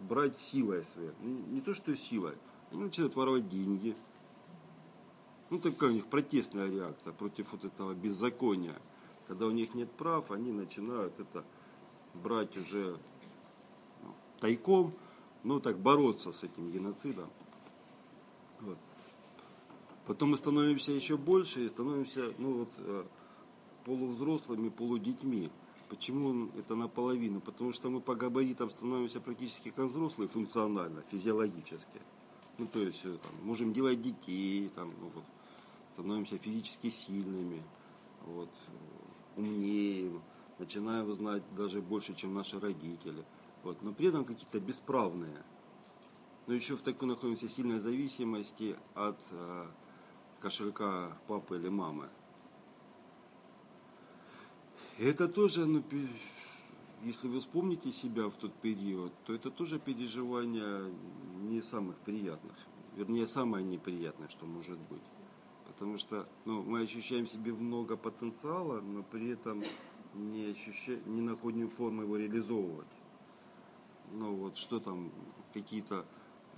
брать 0.00 0.36
силой 0.36 0.84
своей. 0.84 1.10
Не 1.20 1.60
то, 1.60 1.74
что 1.74 1.96
силой. 1.96 2.34
Они 2.70 2.82
начинают 2.82 3.14
воровать 3.16 3.48
деньги. 3.48 3.94
Ну, 5.50 5.58
такая 5.58 5.90
у 5.90 5.92
них 5.92 6.06
протестная 6.06 6.70
реакция 6.70 7.12
против 7.12 7.52
вот 7.52 7.64
этого 7.64 7.94
беззакония. 7.94 8.80
Когда 9.32 9.46
у 9.46 9.50
них 9.50 9.74
нет 9.74 9.90
прав, 9.90 10.30
они 10.30 10.52
начинают 10.52 11.18
это 11.18 11.42
брать 12.12 12.54
уже 12.54 12.98
ну, 14.02 14.10
тайком, 14.40 14.92
ну, 15.42 15.58
так 15.58 15.78
бороться 15.78 16.32
с 16.32 16.44
этим 16.44 16.70
геноцидом. 16.70 17.30
Вот. 18.60 18.76
Потом 20.06 20.32
мы 20.32 20.36
становимся 20.36 20.92
еще 20.92 21.16
больше 21.16 21.64
и 21.64 21.70
становимся, 21.70 22.34
ну, 22.36 22.58
вот, 22.58 22.68
э, 22.76 23.04
полувзрослыми, 23.86 24.68
полудетьми. 24.68 25.48
Почему 25.88 26.50
это 26.58 26.74
наполовину? 26.74 27.40
Потому 27.40 27.72
что 27.72 27.88
мы 27.88 28.02
по 28.02 28.14
габаритам 28.14 28.68
становимся 28.68 29.18
практически 29.18 29.70
как 29.70 29.86
взрослые 29.86 30.28
функционально, 30.28 31.04
физиологически. 31.10 32.02
Ну, 32.58 32.66
то 32.66 32.80
есть, 32.80 33.00
э, 33.06 33.16
там, 33.16 33.32
можем 33.44 33.72
делать 33.72 34.02
детей, 34.02 34.68
там, 34.74 34.92
ну, 35.00 35.10
вот, 35.14 35.24
становимся 35.94 36.36
физически 36.36 36.90
сильными, 36.90 37.62
вот, 38.26 38.50
э, 39.36 39.40
умнее, 39.40 40.20
начинаем 40.58 41.12
знать 41.14 41.42
даже 41.56 41.80
больше, 41.80 42.14
чем 42.14 42.34
наши 42.34 42.58
родители. 42.58 43.24
Вот, 43.62 43.82
но 43.82 43.92
при 43.92 44.08
этом 44.08 44.24
какие-то 44.24 44.60
бесправные. 44.60 45.42
Но 46.46 46.54
еще 46.54 46.76
в 46.76 46.82
такой 46.82 47.08
находимся 47.08 47.48
сильной 47.48 47.78
зависимости 47.78 48.76
от 48.94 49.20
э, 49.30 49.66
кошелька 50.40 51.16
папы 51.28 51.56
или 51.56 51.68
мамы. 51.68 52.08
Это 54.98 55.28
тоже, 55.28 55.66
ну, 55.66 55.82
если 57.02 57.28
вы 57.28 57.40
вспомните 57.40 57.92
себя 57.92 58.28
в 58.28 58.36
тот 58.36 58.52
период, 58.54 59.12
то 59.24 59.32
это 59.32 59.50
тоже 59.50 59.78
переживание 59.78 60.92
не 61.40 61.62
самых 61.62 61.96
приятных. 61.98 62.54
Вернее, 62.96 63.26
самое 63.26 63.64
неприятное, 63.64 64.28
что 64.28 64.46
может 64.46 64.78
быть. 64.78 65.02
Потому 65.82 65.98
что 65.98 66.28
ну, 66.44 66.62
мы 66.62 66.82
ощущаем 66.82 67.26
в 67.26 67.28
себе 67.28 67.52
много 67.52 67.96
потенциала, 67.96 68.80
но 68.80 69.02
при 69.02 69.30
этом 69.30 69.64
не, 70.14 70.44
ощущаем, 70.44 71.02
не 71.06 71.22
находим 71.22 71.68
формы 71.68 72.04
его 72.04 72.16
реализовывать. 72.16 72.86
Ну 74.12 74.32
вот 74.36 74.56
что 74.56 74.78
там, 74.78 75.10
какие-то 75.52 76.06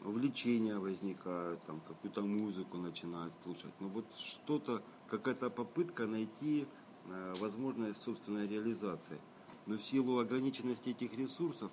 увлечения 0.04 0.76
возникают, 0.76 1.62
там 1.62 1.80
какую-то 1.88 2.20
музыку 2.20 2.76
начинают 2.76 3.32
слушать. 3.44 3.72
Ну 3.80 3.88
вот 3.88 4.04
что-то, 4.18 4.82
какая-то 5.08 5.48
попытка 5.48 6.06
найти 6.06 6.66
э, 7.06 7.34
возможность 7.40 8.02
собственной 8.02 8.46
реализации. 8.46 9.18
Но 9.64 9.78
в 9.78 9.82
силу 9.82 10.18
ограниченности 10.18 10.90
этих 10.90 11.16
ресурсов 11.16 11.72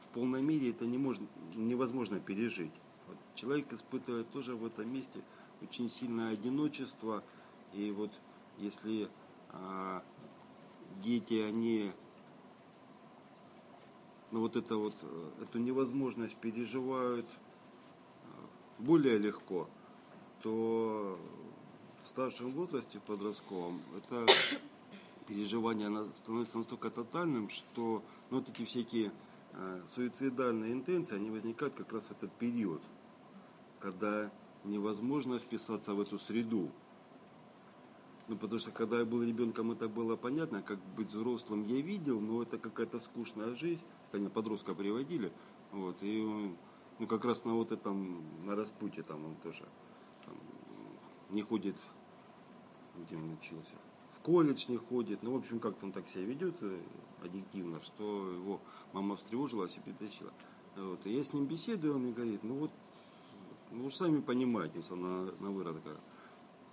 в 0.00 0.08
полной 0.08 0.42
мере 0.42 0.68
это 0.68 0.84
не 0.84 0.98
можно, 0.98 1.26
невозможно 1.54 2.20
пережить. 2.20 2.74
Вот 3.08 3.16
человек 3.34 3.72
испытывает 3.72 4.30
тоже 4.30 4.54
в 4.54 4.66
этом 4.66 4.92
месте 4.92 5.22
очень 5.62 5.88
сильное 5.88 6.32
одиночество. 6.32 7.22
И 7.72 7.90
вот 7.90 8.10
если 8.58 9.08
а, 9.50 10.02
дети, 11.02 11.34
они 11.34 11.92
ну, 14.32 14.40
вот, 14.40 14.56
это 14.56 14.76
вот 14.76 14.94
э, 15.02 15.30
эту 15.42 15.58
невозможность 15.58 16.34
переживают 16.36 17.26
э, 17.26 18.26
более 18.78 19.18
легко, 19.18 19.68
то 20.42 21.18
в 22.02 22.08
старшем 22.08 22.50
возрасте, 22.50 22.98
в 22.98 23.02
подростковом, 23.02 23.80
это 23.96 24.26
переживание 25.26 25.86
оно 25.86 26.06
становится 26.12 26.58
настолько 26.58 26.90
тотальным, 26.90 27.48
что 27.50 28.02
ну, 28.30 28.38
вот 28.38 28.48
эти 28.48 28.64
всякие 28.64 29.12
э, 29.52 29.82
суицидальные 29.94 30.72
интенции, 30.72 31.14
они 31.14 31.30
возникают 31.30 31.74
как 31.74 31.92
раз 31.92 32.04
в 32.06 32.10
этот 32.10 32.32
период, 32.32 32.82
когда 33.80 34.30
невозможно 34.66 35.38
вписаться 35.38 35.94
в 35.94 36.00
эту 36.00 36.18
среду. 36.18 36.70
Ну, 38.28 38.36
потому 38.36 38.58
что 38.58 38.72
когда 38.72 38.98
я 38.98 39.04
был 39.04 39.22
ребенком, 39.22 39.70
это 39.70 39.88
было 39.88 40.16
понятно, 40.16 40.60
как 40.60 40.78
быть 40.96 41.08
взрослым 41.10 41.64
я 41.64 41.80
видел, 41.80 42.20
но 42.20 42.42
это 42.42 42.58
какая-то 42.58 42.98
скучная 42.98 43.54
жизнь. 43.54 43.82
Они 44.12 44.28
подростка 44.28 44.74
приводили, 44.74 45.32
вот, 45.72 46.02
и 46.02 46.20
он, 46.22 46.56
ну, 46.98 47.06
как 47.06 47.24
раз 47.24 47.44
на 47.44 47.54
вот 47.54 47.70
этом, 47.70 48.24
на 48.44 48.56
распутье 48.56 49.02
там 49.02 49.24
он 49.24 49.34
тоже 49.36 49.64
там, 50.24 50.34
не 51.30 51.42
ходит, 51.42 51.76
где 52.96 53.16
он 53.16 53.32
учился, 53.32 53.74
в 54.10 54.20
колледж 54.20 54.66
не 54.68 54.76
ходит, 54.76 55.22
ну, 55.22 55.32
в 55.32 55.36
общем, 55.36 55.60
как-то 55.60 55.84
он 55.84 55.92
так 55.92 56.08
себя 56.08 56.24
ведет 56.24 56.56
э, 56.62 56.80
аддиктивно, 57.22 57.80
что 57.82 58.30
его 58.30 58.60
мама 58.92 59.16
встревожилась 59.16 59.76
и 59.76 59.80
притащила. 59.80 60.32
Вот, 60.76 61.04
и 61.04 61.12
я 61.12 61.22
с 61.22 61.32
ним 61.32 61.46
беседую, 61.46 61.94
он 61.94 62.02
мне 62.02 62.12
говорит, 62.12 62.42
ну 62.42 62.54
вот, 62.54 62.70
вы 63.86 63.90
же 63.90 63.98
сами 63.98 64.20
понимаете, 64.20 64.82
он 64.90 65.00
на, 65.00 65.32
на 65.38 65.52
говорит, 65.52 65.84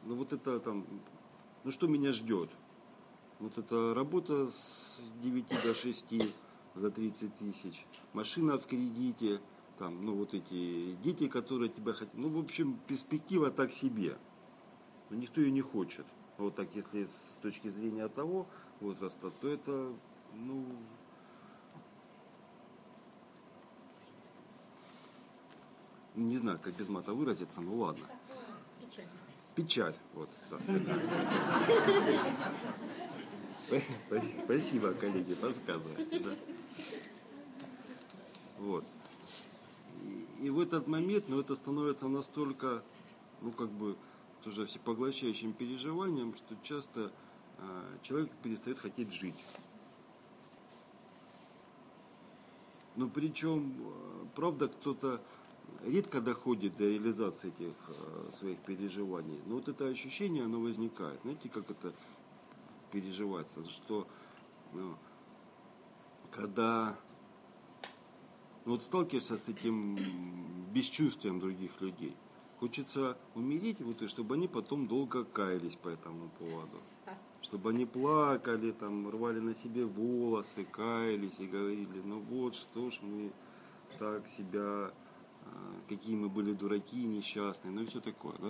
ну 0.03 0.15
вот 0.15 0.33
это 0.33 0.59
там, 0.59 0.83
ну 1.63 1.69
что 1.69 1.85
меня 1.85 2.11
ждет? 2.11 2.49
Вот 3.39 3.55
это 3.59 3.93
работа 3.93 4.49
с 4.49 4.99
9 5.21 5.47
до 5.47 5.75
6 5.75 6.05
за 6.73 6.89
30 6.89 7.35
тысяч, 7.35 7.85
машина 8.13 8.57
в 8.57 8.65
кредите, 8.65 9.41
там, 9.77 10.03
ну 10.03 10.15
вот 10.15 10.33
эти 10.33 10.95
дети, 11.03 11.27
которые 11.27 11.69
тебя 11.69 11.93
хотят. 11.93 12.15
Ну, 12.15 12.29
в 12.29 12.39
общем, 12.39 12.79
перспектива 12.87 13.51
так 13.51 13.71
себе. 13.71 14.17
Но 15.11 15.17
никто 15.17 15.39
ее 15.39 15.51
не 15.51 15.61
хочет. 15.61 16.07
Вот 16.39 16.55
так, 16.55 16.67
если 16.73 17.05
с 17.05 17.37
точки 17.43 17.67
зрения 17.67 18.07
того 18.07 18.47
возраста, 18.79 19.29
то 19.39 19.47
это, 19.47 19.93
ну, 20.33 20.65
не 26.15 26.37
знаю, 26.37 26.59
как 26.61 26.73
без 26.75 26.87
мата 26.89 27.13
выразиться, 27.13 27.61
ну 27.61 27.77
ладно. 27.77 28.05
Печально. 28.81 29.11
Печаль, 29.55 29.95
вот, 30.13 30.29
да. 30.49 30.59
Спасибо, 34.43 34.93
коллеги, 34.93 35.33
подсказываете, 35.35 36.19
да. 36.19 36.35
Вот. 38.59 38.85
этот 40.61 40.87
момент, 40.87 41.25
ну, 41.27 41.39
это 41.39 41.55
становится 41.55 42.07
настолько, 42.07 42.83
ну, 43.41 43.51
как 43.51 43.69
бы, 43.69 43.95
тоже 44.43 44.65
всепоглощающим 44.65 45.53
переживанием, 45.53 46.35
что 46.35 46.55
часто 46.63 47.11
э, 47.57 47.97
человек 48.01 48.29
перестает 48.43 48.77
хотеть 48.79 49.11
жить. 49.13 49.41
Но 52.95 53.09
причем, 53.09 53.73
э, 53.79 54.25
правда, 54.35 54.67
кто-то 54.67 55.21
редко 55.85 56.21
доходит 56.21 56.77
до 56.77 56.85
реализации 56.85 57.49
этих 57.49 57.75
э, 57.87 58.31
своих 58.33 58.59
переживаний. 58.59 59.39
Но 59.45 59.55
вот 59.55 59.67
это 59.67 59.87
ощущение, 59.87 60.45
оно 60.45 60.59
возникает. 60.59 61.19
Знаете, 61.23 61.49
как 61.49 61.69
это 61.69 61.93
переживается? 62.91 63.63
Что 63.65 64.07
ну, 64.73 64.95
когда 66.31 66.95
ну, 68.65 68.73
вот 68.73 68.83
сталкиваешься 68.83 69.37
с 69.37 69.49
этим 69.49 69.97
бесчувствием 70.73 71.39
других 71.39 71.79
людей, 71.81 72.15
хочется 72.59 73.17
умереть, 73.35 73.81
вот, 73.81 74.01
и 74.01 74.07
чтобы 74.07 74.35
они 74.35 74.47
потом 74.47 74.87
долго 74.87 75.25
каялись 75.25 75.75
по 75.75 75.89
этому 75.89 76.29
поводу. 76.39 76.79
Чтобы 77.41 77.71
они 77.71 77.85
плакали, 77.85 78.71
там, 78.71 79.09
рвали 79.09 79.41
на 79.41 79.53
себе 79.53 79.83
волосы, 79.83 80.63
каялись 80.63 81.39
и 81.39 81.45
говорили, 81.45 82.01
ну 82.05 82.19
вот, 82.19 82.55
что 82.55 82.89
ж 82.89 82.99
мы 83.01 83.33
так 83.99 84.25
себя 84.27 84.93
какие 85.87 86.15
мы 86.15 86.29
были 86.29 86.53
дураки, 86.53 87.03
несчастные, 87.03 87.71
ну 87.71 87.81
и 87.81 87.85
все 87.85 87.99
такое, 87.99 88.33
да? 88.39 88.47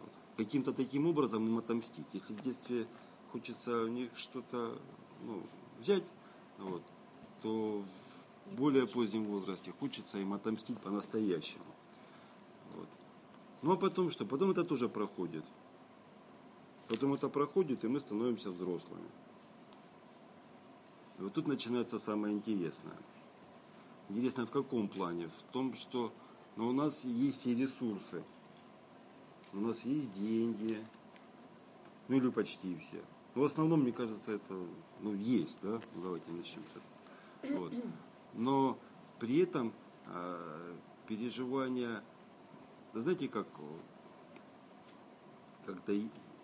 Вот. 0.00 0.10
Каким-то 0.36 0.72
таким 0.72 1.06
образом 1.06 1.46
им 1.46 1.58
отомстить. 1.58 2.06
Если 2.12 2.32
в 2.32 2.42
детстве 2.42 2.86
хочется 3.32 3.82
у 3.84 3.88
них 3.88 4.10
что-то 4.16 4.78
ну, 5.22 5.42
взять, 5.80 6.04
вот, 6.58 6.82
то 7.42 7.82
в 7.82 8.56
более 8.56 8.86
позднем 8.86 9.24
возрасте 9.24 9.72
хочется 9.78 10.18
им 10.18 10.32
отомстить 10.32 10.78
по-настоящему. 10.80 11.64
Вот. 12.74 12.88
Ну 13.62 13.72
а 13.72 13.76
потом 13.76 14.10
что? 14.10 14.24
Потом 14.24 14.50
это 14.50 14.64
тоже 14.64 14.88
проходит. 14.88 15.44
Потом 16.88 17.14
это 17.14 17.28
проходит, 17.28 17.84
и 17.84 17.88
мы 17.88 18.00
становимся 18.00 18.50
взрослыми. 18.50 19.08
И 21.18 21.22
вот 21.22 21.32
тут 21.32 21.46
начинается 21.46 21.98
самое 21.98 22.34
интересное. 22.34 22.96
Интересно 24.08 24.46
в 24.46 24.50
каком 24.50 24.88
плане? 24.88 25.28
В 25.28 25.52
том, 25.52 25.74
что 25.74 26.12
ну, 26.56 26.68
у 26.68 26.72
нас 26.72 27.04
есть 27.04 27.46
и 27.46 27.54
ресурсы. 27.54 28.22
У 29.52 29.60
нас 29.60 29.82
есть 29.82 30.12
деньги. 30.14 30.84
Ну 32.08 32.16
или 32.16 32.30
почти 32.30 32.76
все. 32.78 33.02
Но 33.34 33.42
в 33.42 33.44
основном, 33.44 33.82
мне 33.82 33.92
кажется, 33.92 34.32
это 34.32 34.54
ну, 35.00 35.14
есть, 35.14 35.58
да? 35.62 35.80
Давайте 35.96 36.30
начнем 36.30 36.62
с 36.72 37.46
этого. 37.46 37.60
Вот. 37.60 37.72
Но 38.34 38.78
при 39.18 39.38
этом 39.38 39.72
э, 40.06 40.74
переживания, 41.06 42.02
да 42.94 43.00
знаете, 43.00 43.28
как 43.28 43.46
когда 45.66 45.92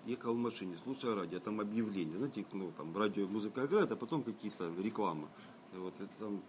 ехал 0.05 0.35
в 0.35 0.39
машине, 0.39 0.77
слушая 0.83 1.15
радио, 1.15 1.39
там 1.39 1.61
объявление, 1.61 2.19
знаете, 2.19 2.45
ну, 2.53 2.73
там 2.77 2.97
радио, 2.97 3.29
музыка 3.29 3.65
играет, 3.65 3.93
а 3.93 3.97
потом 3.97 4.23
какие-то 4.23 4.71
рекламы. 4.79 5.29
И 5.73 5.77
вот 5.77 5.95
это 6.01 6.13
там 6.19 6.43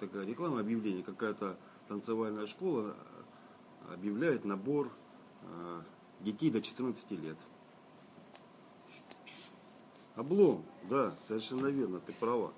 такая 0.00 0.24
реклама, 0.24 0.60
объявление, 0.60 1.02
какая-то 1.02 1.58
танцевальная 1.88 2.46
школа 2.46 2.96
объявляет 3.92 4.44
набор 4.44 4.90
э, 5.42 5.82
детей 6.20 6.50
до 6.50 6.60
14 6.60 7.10
лет. 7.12 7.38
Облом, 10.14 10.64
да, 10.90 11.14
совершенно 11.26 11.68
верно, 11.68 12.00
ты 12.00 12.12
права. 12.12 12.52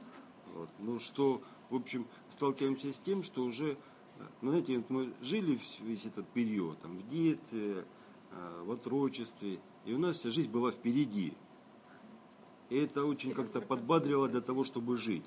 Вот. 0.55 0.69
Ну 0.79 0.99
что, 0.99 1.43
в 1.69 1.77
общем, 1.77 2.07
сталкиваемся 2.31 2.93
с 2.93 2.99
тем, 3.01 3.23
что 3.23 3.45
уже, 3.45 3.77
ну, 4.41 4.51
знаете, 4.51 4.83
мы 4.89 5.13
жили 5.21 5.59
весь 5.83 6.07
этот 6.07 6.27
период, 6.29 6.79
там, 6.81 6.97
в 6.97 7.09
детстве, 7.09 7.85
э, 8.31 8.63
в 8.65 8.71
отрочестве, 8.71 9.61
и 9.85 9.93
у 9.93 9.99
нас 9.99 10.17
вся 10.17 10.31
жизнь 10.31 10.51
была 10.51 10.73
впереди. 10.73 11.35
И 12.71 12.77
это 12.77 13.05
очень 13.05 13.35
как-то 13.35 13.61
подбадривало 13.61 14.29
для 14.29 14.41
того, 14.41 14.65
чтобы 14.65 14.97
жить 14.97 15.27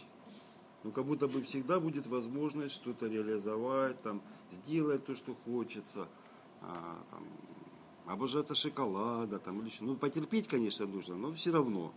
ну 0.84 0.91
как 0.91 1.06
будто 1.06 1.28
бы 1.28 1.41
всегда 1.41 1.80
будет 1.80 2.08
возможность 2.08 2.76
что-то 2.76 3.08
реализовать, 3.08 4.02
там, 4.02 4.22
сделать 4.52 5.06
то, 5.06 5.15
что 5.15 5.36
хочется, 5.46 6.08
а, 6.62 6.98
там, 7.12 7.24
обожаться 8.06 8.56
шоколада, 8.56 9.39
там, 9.39 9.60
или 9.60 9.67
еще. 9.67 9.84
Ну, 9.84 9.96
потерпеть, 9.96 10.48
конечно, 10.48 10.86
нужно, 10.86 11.15
но 11.15 11.32
все 11.32 11.52
равно. 11.52 11.93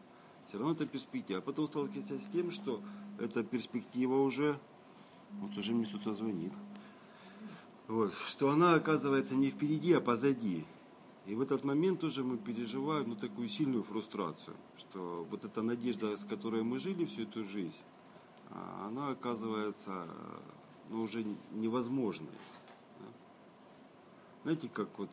Все 0.49 0.59
равно 0.59 0.75
это 0.75 0.87
перспектива. 0.87 1.40
А 1.40 1.42
потом 1.42 1.66
сталкиваться 1.66 2.18
с 2.18 2.29
тем, 2.29 2.53
что 2.53 2.81
эта 3.18 3.42
перспектива 3.42 4.22
уже, 4.22 4.59
вот 5.33 5.57
уже 5.57 5.72
мне 5.72 5.87
кто-то 5.87 6.14
звонит, 6.14 6.53
вот, 7.88 8.14
что 8.14 8.51
она 8.51 8.75
оказывается 8.75 9.35
не 9.35 9.51
впереди, 9.51 9.92
а 9.92 10.01
позади. 10.01 10.64
И 11.27 11.35
в 11.35 11.40
этот 11.40 11.64
момент 11.64 12.01
тоже 12.01 12.22
мы 12.22 12.37
переживаем 12.37 13.09
ну, 13.11 13.16
такую 13.16 13.49
сильную 13.49 13.83
фрустрацию, 13.83 14.57
что 14.79 15.27
вот 15.29 15.44
эта 15.44 15.62
надежда, 15.62 16.16
с 16.16 16.25
которой 16.25 16.62
мы 16.62 16.79
жили 16.79 17.05
всю 17.05 17.22
эту 17.22 17.42
жизнь, 17.42 17.75
она 18.87 19.11
оказывается 19.11 20.07
ну, 20.90 21.03
уже 21.03 21.25
невозможной. 21.53 22.29
Знаете, 24.42 24.69
как 24.73 24.88
вот, 24.99 25.11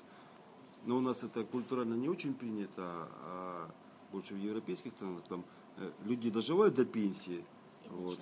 но 0.85 0.95
ну, 0.95 0.97
у 0.97 1.01
нас 1.01 1.23
это 1.23 1.43
культурально 1.43 1.95
не 1.95 2.07
очень 2.07 2.33
принято, 2.33 2.83
а 2.83 3.69
больше 4.11 4.35
в 4.35 4.37
европейских 4.37 4.91
странах 4.91 5.23
там 5.27 5.43
э, 5.77 5.91
люди 6.05 6.29
доживают 6.29 6.75
до 6.75 6.85
пенсии, 6.85 7.43
вот, 7.89 8.19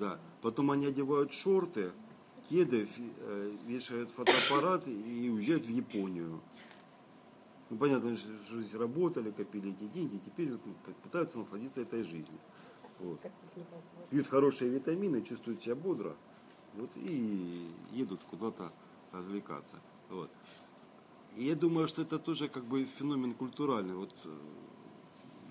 да, 0.00 0.18
потом 0.42 0.72
они 0.72 0.86
одевают 0.86 1.32
шорты, 1.32 1.92
кеды, 2.48 2.88
э, 2.98 3.56
вешают 3.66 4.10
фотоаппарат 4.10 4.88
и 4.88 5.30
уезжают 5.30 5.66
в 5.66 5.70
Японию. 5.70 6.40
Ну, 7.70 7.76
понятно, 7.78 8.16
что 8.16 8.78
работали, 8.78 9.30
копили 9.30 9.70
эти 9.70 9.84
деньги, 9.92 10.20
теперь 10.24 10.50
вот, 10.50 10.60
ну, 10.64 10.74
пытаются 11.02 11.38
насладиться 11.38 11.80
этой 11.80 12.02
жизнью. 12.02 12.40
Вот. 13.00 13.20
Пьют 14.10 14.28
хорошие 14.28 14.70
витамины, 14.70 15.22
чувствуют 15.22 15.62
себя 15.62 15.74
бодро. 15.74 16.16
Вот, 16.74 16.90
и 16.96 17.70
едут 17.92 18.20
куда-то 18.24 18.72
развлекаться. 19.12 19.76
Вот. 20.10 20.30
И 21.36 21.44
я 21.44 21.54
думаю, 21.54 21.88
что 21.88 22.02
это 22.02 22.18
тоже 22.18 22.48
как 22.48 22.64
бы 22.64 22.84
феномен 22.84 23.34
культуральный. 23.34 23.94
Вот 23.94 24.14
э, 24.24 24.38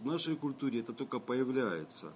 в 0.02 0.06
нашей 0.06 0.36
культуре 0.36 0.80
это 0.80 0.94
только 0.94 1.20
появляется. 1.20 2.14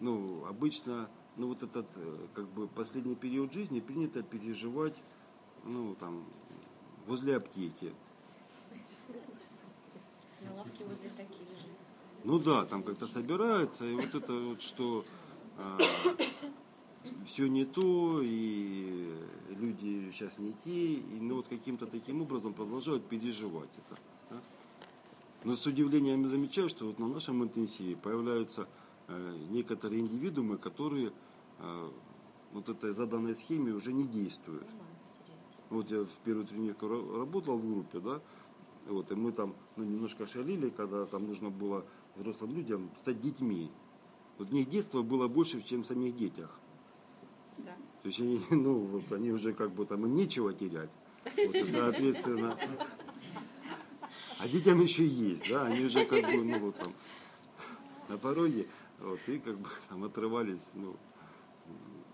Ну, 0.00 0.44
обычно, 0.46 1.08
ну 1.36 1.48
вот 1.48 1.62
этот 1.62 1.88
э, 1.96 2.26
как 2.34 2.48
бы 2.48 2.66
последний 2.66 3.14
период 3.14 3.52
жизни 3.52 3.80
принято 3.80 4.22
переживать, 4.22 4.96
ну 5.64 5.94
там, 5.94 6.24
возле 7.06 7.36
аптеки. 7.36 7.92
На 10.40 10.54
лавке 10.54 10.84
возле 10.84 11.10
таких 11.10 11.48
же. 11.58 11.71
Ну 12.24 12.38
да, 12.38 12.64
там 12.66 12.82
как-то 12.82 13.06
собираются, 13.06 13.84
и 13.84 13.94
вот 13.94 14.14
это 14.14 14.32
вот, 14.32 14.60
что 14.60 15.04
а, 15.58 15.78
все 17.26 17.48
не 17.48 17.64
то, 17.64 18.20
и 18.22 19.12
люди 19.50 20.10
сейчас 20.12 20.38
не 20.38 20.54
те, 20.64 20.94
и 20.94 21.18
ну 21.20 21.36
вот 21.36 21.48
каким-то 21.48 21.86
таким 21.86 22.22
образом 22.22 22.54
продолжают 22.54 23.04
переживать 23.08 23.70
это. 23.76 24.00
Да? 24.30 24.36
Но 25.44 25.56
с 25.56 25.66
удивлением 25.66 26.22
я 26.22 26.28
замечаю, 26.28 26.68
что 26.68 26.86
вот 26.86 27.00
на 27.00 27.08
нашем 27.08 27.42
интенсиве 27.42 27.96
появляются 27.96 28.68
э, 29.08 29.36
некоторые 29.50 30.00
индивидуумы, 30.00 30.58
которые 30.58 31.12
э, 31.58 31.90
вот 32.52 32.68
этой 32.68 32.92
заданной 32.92 33.34
схеме 33.34 33.72
уже 33.72 33.92
не 33.92 34.04
действуют. 34.04 34.66
Вот 35.70 35.90
я 35.90 36.04
в 36.04 36.18
первую 36.24 36.46
тренировку 36.46 36.86
работал 36.88 37.56
в 37.56 37.68
группе, 37.68 37.98
да, 37.98 38.20
вот, 38.86 39.10
и 39.10 39.14
мы 39.14 39.32
там 39.32 39.54
ну, 39.76 39.84
немножко 39.84 40.26
шалили, 40.26 40.70
когда 40.70 41.06
там 41.06 41.26
нужно 41.26 41.50
было 41.50 41.84
взрослым 42.16 42.54
людям 42.54 42.90
стать 43.00 43.20
детьми. 43.20 43.70
Вот 44.38 44.50
у 44.50 44.54
них 44.54 44.68
детство 44.68 45.02
было 45.02 45.28
больше, 45.28 45.62
чем 45.62 45.82
в 45.82 45.86
самих 45.86 46.16
детях. 46.16 46.58
Да. 47.58 47.74
То 48.02 48.08
есть 48.08 48.20
они, 48.20 48.40
ну, 48.50 48.78
вот, 48.80 49.12
они 49.12 49.30
уже 49.30 49.52
как 49.52 49.72
бы 49.72 49.86
там 49.86 50.04
им 50.06 50.14
нечего 50.14 50.52
терять. 50.52 50.90
Вот, 51.24 51.54
и, 51.54 51.64
соответственно, 51.64 52.58
а 54.38 54.48
детям 54.48 54.80
еще 54.80 55.06
есть, 55.06 55.48
да, 55.48 55.66
они 55.66 55.84
уже 55.84 56.04
как 56.04 56.24
бы, 56.24 56.42
ну, 56.42 56.58
вот 56.58 56.76
там, 56.76 56.92
на 58.08 58.18
пороге, 58.18 58.66
вот, 58.98 59.20
и 59.28 59.38
как 59.38 59.56
бы 59.56 59.68
там 59.88 60.02
отрывались, 60.02 60.70
ну, 60.74 60.96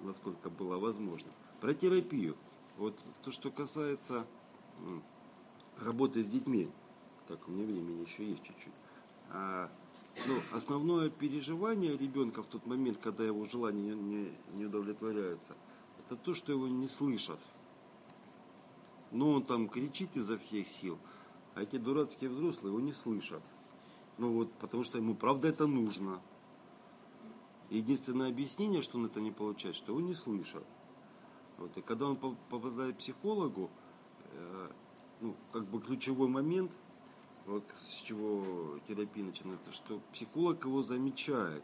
насколько 0.00 0.50
было 0.50 0.78
возможно. 0.78 1.30
Про 1.60 1.72
терапию. 1.72 2.36
Вот 2.76 2.98
то, 3.24 3.32
что 3.32 3.50
касается 3.50 4.26
работы 5.80 6.22
с 6.22 6.28
детьми, 6.28 6.70
так, 7.26 7.46
у 7.48 7.50
меня 7.50 7.64
времени 7.64 8.02
еще 8.02 8.24
есть 8.24 8.42
чуть-чуть. 8.42 8.72
А, 9.30 9.70
ну, 10.26 10.34
основное 10.52 11.10
переживание 11.10 11.96
ребенка 11.96 12.42
в 12.42 12.46
тот 12.46 12.66
момент, 12.66 12.98
когда 13.02 13.24
его 13.24 13.46
желания 13.46 13.94
не, 13.94 14.32
не, 14.54 14.64
удовлетворяются, 14.66 15.54
это 16.04 16.16
то, 16.16 16.34
что 16.34 16.52
его 16.52 16.68
не 16.68 16.88
слышат. 16.88 17.38
Но 19.10 19.30
он 19.30 19.42
там 19.42 19.68
кричит 19.68 20.16
изо 20.16 20.38
всех 20.38 20.68
сил, 20.68 20.98
а 21.54 21.62
эти 21.62 21.76
дурацкие 21.76 22.30
взрослые 22.30 22.72
его 22.72 22.80
не 22.80 22.92
слышат. 22.92 23.42
Ну 24.18 24.32
вот, 24.32 24.52
потому 24.54 24.84
что 24.84 24.98
ему 24.98 25.14
правда 25.14 25.48
это 25.48 25.66
нужно. 25.66 26.20
Единственное 27.70 28.28
объяснение, 28.28 28.82
что 28.82 28.98
он 28.98 29.06
это 29.06 29.20
не 29.20 29.30
получает, 29.30 29.76
что 29.76 29.92
его 29.92 30.00
не 30.00 30.14
слышат. 30.14 30.64
Вот. 31.58 31.76
И 31.76 31.82
когда 31.82 32.06
он 32.06 32.16
по- 32.16 32.36
попадает 32.50 32.96
к 32.96 32.98
психологу, 32.98 33.70
э, 34.32 34.70
ну, 35.20 35.36
как 35.52 35.66
бы 35.66 35.80
ключевой 35.80 36.28
момент, 36.28 36.72
вот 37.48 37.64
с 37.80 38.02
чего 38.02 38.78
терапия 38.86 39.24
начинается, 39.24 39.72
что 39.72 40.00
психолог 40.12 40.64
его 40.64 40.82
замечает, 40.82 41.62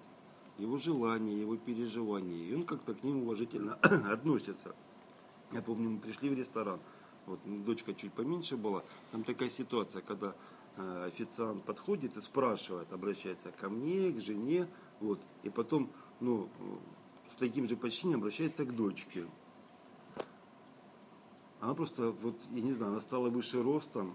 его 0.59 0.79
желания, 0.79 1.39
его 1.39 1.57
переживания, 1.57 2.49
и 2.49 2.55
он 2.55 2.65
как-то 2.65 2.95
к 2.95 3.05
ним 3.05 3.23
уважительно 3.23 3.75
относится. 4.11 4.75
Я 5.53 5.61
помню, 5.63 5.91
мы 5.91 5.99
пришли 5.99 6.31
в 6.31 6.39
ресторан, 6.39 6.81
вот 7.27 7.39
ну, 7.45 7.63
дочка 7.63 7.93
чуть 7.93 8.13
поменьше 8.13 8.57
была, 8.57 8.83
там 9.13 9.25
такая 9.25 9.51
ситуация, 9.51 10.01
когда 10.01 10.35
э, 10.77 11.05
официант 11.07 11.63
подходит 11.65 12.17
и 12.17 12.21
спрашивает, 12.23 12.91
обращается 12.93 13.51
ко 13.53 13.69
мне, 13.69 14.11
к 14.11 14.21
жене, 14.21 14.67
вот, 15.01 15.21
и 15.43 15.51
потом, 15.51 15.91
ну, 16.21 16.49
э, 16.61 17.33
с 17.33 17.37
таким 17.37 17.69
же 17.69 17.77
почтением 17.77 18.21
обращается 18.21 18.65
к 18.65 18.75
дочке. 18.75 19.27
Она 21.65 21.75
просто, 21.75 22.11
вот, 22.11 22.37
я 22.51 22.61
не 22.61 22.73
знаю, 22.75 22.93
она 22.93 23.01
стала 23.01 23.31
выше 23.31 23.63
ростом, 23.63 24.15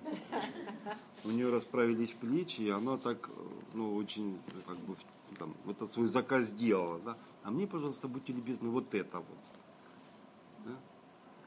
у 1.25 1.31
нее 1.31 1.49
расправились 1.49 2.11
плечи, 2.11 2.61
и 2.61 2.69
она 2.69 2.95
так, 2.99 3.27
ну, 3.73 3.95
очень, 3.95 4.37
как 4.67 4.77
бы, 4.77 4.95
там, 5.35 5.55
вот 5.65 5.77
этот 5.77 5.91
свой 5.91 6.07
заказ 6.07 6.49
сделала, 6.49 6.99
да. 6.99 7.17
А 7.41 7.49
мне, 7.49 7.65
пожалуйста, 7.65 8.07
будьте 8.07 8.33
любезны, 8.33 8.69
вот 8.69 8.93
это 8.93 9.17
вот. 9.17 9.39
Да? 10.63 10.71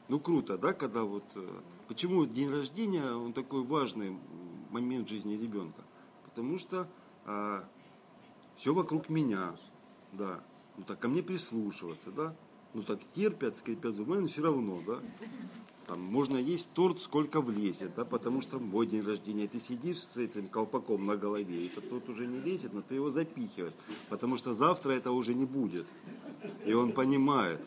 Ну, 0.09 0.19
круто, 0.19 0.57
да, 0.57 0.73
когда 0.73 1.03
вот... 1.03 1.23
э, 1.35 1.61
Почему 1.87 2.25
день 2.25 2.49
рождения, 2.49 3.13
он 3.13 3.31
такой 3.31 3.63
важный 3.63 4.17
момент 4.71 5.07
в 5.07 5.09
жизни 5.09 5.35
ребенка? 5.35 5.83
Потому 6.25 6.57
что 6.57 6.89
все 8.57 8.73
вокруг 8.73 9.07
меня, 9.07 9.55
да. 10.11 10.43
Ну, 10.75 10.83
так 10.83 10.99
ко 10.99 11.07
мне 11.07 11.23
прислушиваться, 11.23 12.11
да. 12.11 12.35
Ну, 12.73 12.83
так 12.83 12.99
терпят, 13.13 13.55
скрипят 13.55 13.95
зубами, 13.95 14.21
но 14.21 14.27
все 14.27 14.41
равно, 14.41 14.81
да. 14.85 14.99
Там 15.87 15.99
можно 16.01 16.37
есть 16.37 16.69
торт, 16.73 17.01
сколько 17.01 17.41
влезет, 17.41 17.93
да, 17.95 18.05
потому 18.05 18.41
что 18.41 18.57
мой 18.57 18.87
день 18.87 19.01
рождения, 19.05 19.47
ты 19.47 19.59
сидишь 19.59 19.99
с 19.99 20.15
этим 20.15 20.47
колпаком 20.47 21.05
на 21.05 21.17
голове, 21.17 21.63
и 21.63 21.67
этот 21.67 21.89
торт 21.89 22.07
уже 22.07 22.25
не 22.25 22.39
лезет, 22.39 22.73
но 22.73 22.81
ты 22.81 22.95
его 22.95 23.11
запихиваешь, 23.11 23.73
потому 24.07 24.37
что 24.37 24.53
завтра 24.53 24.93
это 24.93 25.11
уже 25.11 25.33
не 25.33 25.45
будет. 25.45 25.85
И 26.65 26.73
он 26.73 26.93
понимает, 26.93 27.59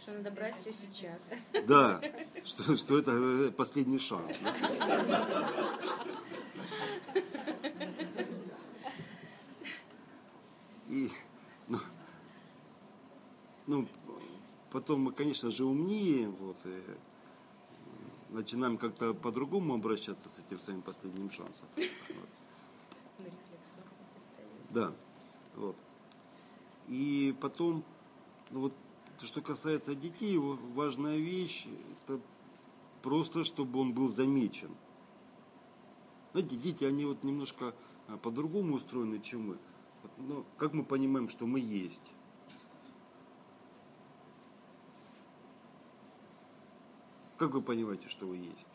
Что 0.00 0.12
надо 0.12 0.30
брать 0.30 0.54
все 0.60 0.72
сейчас. 0.72 1.32
да, 1.66 2.00
что, 2.44 2.76
что 2.76 2.98
это 2.98 3.10
э, 3.12 3.50
последний 3.50 3.98
шанс. 3.98 4.38
да. 4.42 5.52
И, 10.88 11.10
ну, 11.66 11.78
ну, 13.66 13.88
потом 14.76 15.00
мы, 15.00 15.12
конечно 15.12 15.50
же, 15.50 15.64
умнее, 15.64 16.28
вот, 16.28 16.58
и 16.66 16.82
начинаем 18.28 18.76
как-то 18.76 19.14
по-другому 19.14 19.72
обращаться 19.72 20.28
с 20.28 20.38
этим 20.38 20.60
своим 20.60 20.82
последним 20.82 21.30
шансом. 21.30 21.66
Вот. 23.18 23.30
Да, 24.68 24.92
вот. 25.54 25.76
И 26.88 27.34
потом, 27.40 27.84
ну 28.50 28.60
вот, 28.60 28.74
то, 29.18 29.24
что 29.24 29.40
касается 29.40 29.94
детей, 29.94 30.34
его 30.34 30.58
важная 30.74 31.16
вещь, 31.16 31.66
это 32.02 32.20
просто, 33.00 33.44
чтобы 33.44 33.80
он 33.80 33.94
был 33.94 34.10
замечен. 34.10 34.72
Знаете, 36.32 36.54
дети, 36.54 36.84
они 36.84 37.06
вот 37.06 37.24
немножко 37.24 37.74
а, 38.08 38.18
по-другому 38.18 38.74
устроены, 38.74 39.20
чем 39.20 39.48
мы. 39.48 39.58
Вот, 40.02 40.12
ну, 40.18 40.44
как 40.58 40.74
мы 40.74 40.84
понимаем, 40.84 41.30
что 41.30 41.46
мы 41.46 41.60
есть? 41.60 42.02
Как 47.36 47.50
вы 47.50 47.60
понимаете, 47.60 48.08
что 48.08 48.26
вы 48.26 48.36
есть? 48.36 48.66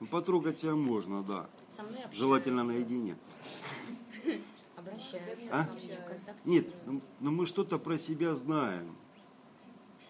Ну, 0.00 0.06
потрогать 0.06 0.58
себя 0.58 0.76
можно, 0.76 1.22
да. 1.24 1.48
Со 1.74 1.82
мной 1.82 1.96
общаются, 1.96 2.18
Желательно 2.18 2.62
наедине. 2.64 3.16
Обращаются 4.76 5.48
А? 5.50 5.68
Нет, 6.44 6.68
ну, 6.86 7.00
но 7.18 7.30
мы 7.32 7.46
что-то 7.46 7.78
про 7.78 7.98
себя 7.98 8.36
знаем. 8.36 8.96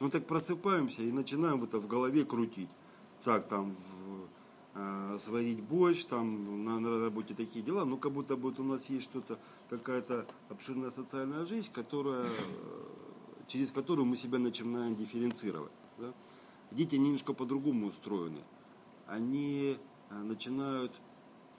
Ну 0.00 0.10
так 0.10 0.26
просыпаемся 0.26 1.02
и 1.02 1.10
начинаем 1.10 1.64
это 1.64 1.80
в 1.80 1.86
голове 1.86 2.24
крутить. 2.24 2.68
Так, 3.24 3.48
там, 3.48 3.74
в, 3.74 4.28
э, 4.74 5.18
сварить 5.20 5.60
борщ, 5.60 6.04
там, 6.04 6.64
на, 6.64 6.78
на 6.78 7.00
работе 7.00 7.34
такие 7.34 7.64
дела. 7.64 7.84
Ну, 7.84 7.96
как 7.96 8.12
будто 8.12 8.36
бы 8.36 8.50
вот 8.50 8.60
у 8.60 8.62
нас 8.62 8.84
есть 8.90 9.04
что-то, 9.04 9.38
какая-то 9.70 10.26
обширная 10.50 10.90
социальная 10.90 11.46
жизнь, 11.46 11.70
которая, 11.72 12.26
э, 12.26 12.28
через 13.48 13.72
которую 13.72 14.04
мы 14.06 14.16
себя 14.16 14.38
начинаем 14.38 14.94
дифференцировать. 14.94 15.72
Да. 15.98 16.14
Дети 16.70 16.96
немножко 16.96 17.32
по-другому 17.32 17.88
устроены. 17.88 18.42
Они 19.06 19.78
э, 20.10 20.14
начинают 20.14 20.92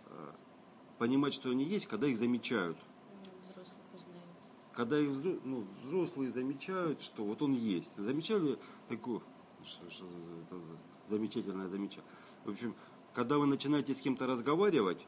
э, 0.06 0.32
понимать, 0.98 1.34
что 1.34 1.50
они 1.50 1.64
есть, 1.64 1.88
когда 1.88 2.08
их 2.08 2.18
замечают 2.18 2.78
Взрослых 3.50 3.78
узнают. 3.94 4.30
когда 4.74 5.00
их 5.00 5.10
ну, 5.44 5.66
взрослые 5.84 6.32
замечают, 6.32 7.02
что 7.02 7.24
вот 7.24 7.42
он 7.42 7.54
есть. 7.54 7.90
Замечали 7.98 8.58
такое, 8.88 9.22
что, 9.64 9.90
что 9.90 10.06
это 10.46 10.60
за 10.60 11.18
замечательное 11.18 11.68
замечание. 11.68 12.10
В 12.46 12.52
общем, 12.52 12.76
когда 13.14 13.38
вы 13.38 13.48
начинаете 13.48 13.96
с 13.96 14.02
кем-то 14.02 14.28
разговаривать, 14.28 15.06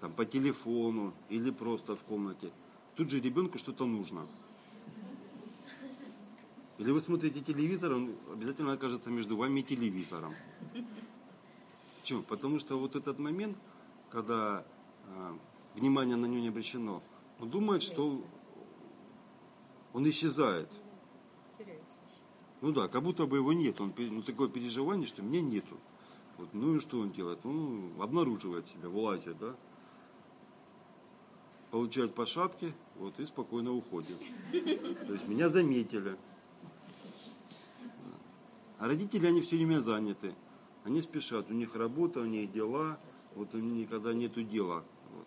там, 0.00 0.12
по 0.12 0.24
телефону 0.24 1.14
или 1.28 1.50
просто 1.50 1.94
в 1.94 2.02
комнате, 2.02 2.50
тут 2.96 3.10
же 3.10 3.20
ребенку 3.20 3.58
что-то 3.58 3.86
нужно. 3.86 4.26
Или 6.78 6.90
вы 6.90 7.00
смотрите 7.00 7.40
телевизор, 7.40 7.92
он 7.92 8.14
обязательно 8.32 8.72
окажется 8.72 9.10
между 9.10 9.36
вами 9.36 9.60
и 9.60 9.62
телевизором. 9.62 10.34
Почему? 12.00 12.22
Потому 12.22 12.58
что 12.58 12.78
вот 12.78 12.96
этот 12.96 13.18
момент, 13.18 13.56
когда 14.10 14.64
а, 15.06 15.38
внимание 15.74 16.16
на 16.16 16.26
него 16.26 16.40
не 16.40 16.48
обращено, 16.48 17.02
он 17.38 17.50
думает, 17.50 17.82
что 17.82 18.24
он 19.92 20.08
исчезает. 20.08 20.68
Ну 22.60 22.72
да, 22.72 22.88
как 22.88 23.02
будто 23.02 23.26
бы 23.26 23.36
его 23.36 23.52
нет. 23.52 23.80
Он, 23.80 23.92
ну, 23.96 24.22
такое 24.22 24.48
переживание, 24.48 25.06
что 25.06 25.22
меня 25.22 25.42
нету. 25.42 25.76
Вот, 26.38 26.54
ну 26.54 26.76
и 26.76 26.80
что 26.80 27.00
он 27.00 27.10
делает? 27.10 27.44
Ну, 27.44 27.90
обнаруживает 28.00 28.66
себя, 28.66 28.88
вылазит, 28.88 29.38
да? 29.38 29.54
Получает 31.70 32.14
по 32.14 32.26
шапке, 32.26 32.72
вот, 32.96 33.18
и 33.18 33.26
спокойно 33.26 33.72
уходит. 33.72 34.18
То 34.52 35.12
есть 35.12 35.26
меня 35.26 35.48
заметили. 35.48 36.16
А 38.82 38.88
родители, 38.88 39.28
они 39.28 39.40
все 39.42 39.54
время 39.54 39.78
заняты. 39.78 40.34
Они 40.82 41.00
спешат, 41.02 41.48
у 41.50 41.52
них 41.52 41.76
работа, 41.76 42.18
у 42.18 42.24
них 42.24 42.50
дела, 42.50 42.98
вот 43.36 43.54
у 43.54 43.58
них 43.58 43.86
никогда 43.86 44.12
нету 44.12 44.42
дела. 44.42 44.82
Вот. 45.12 45.26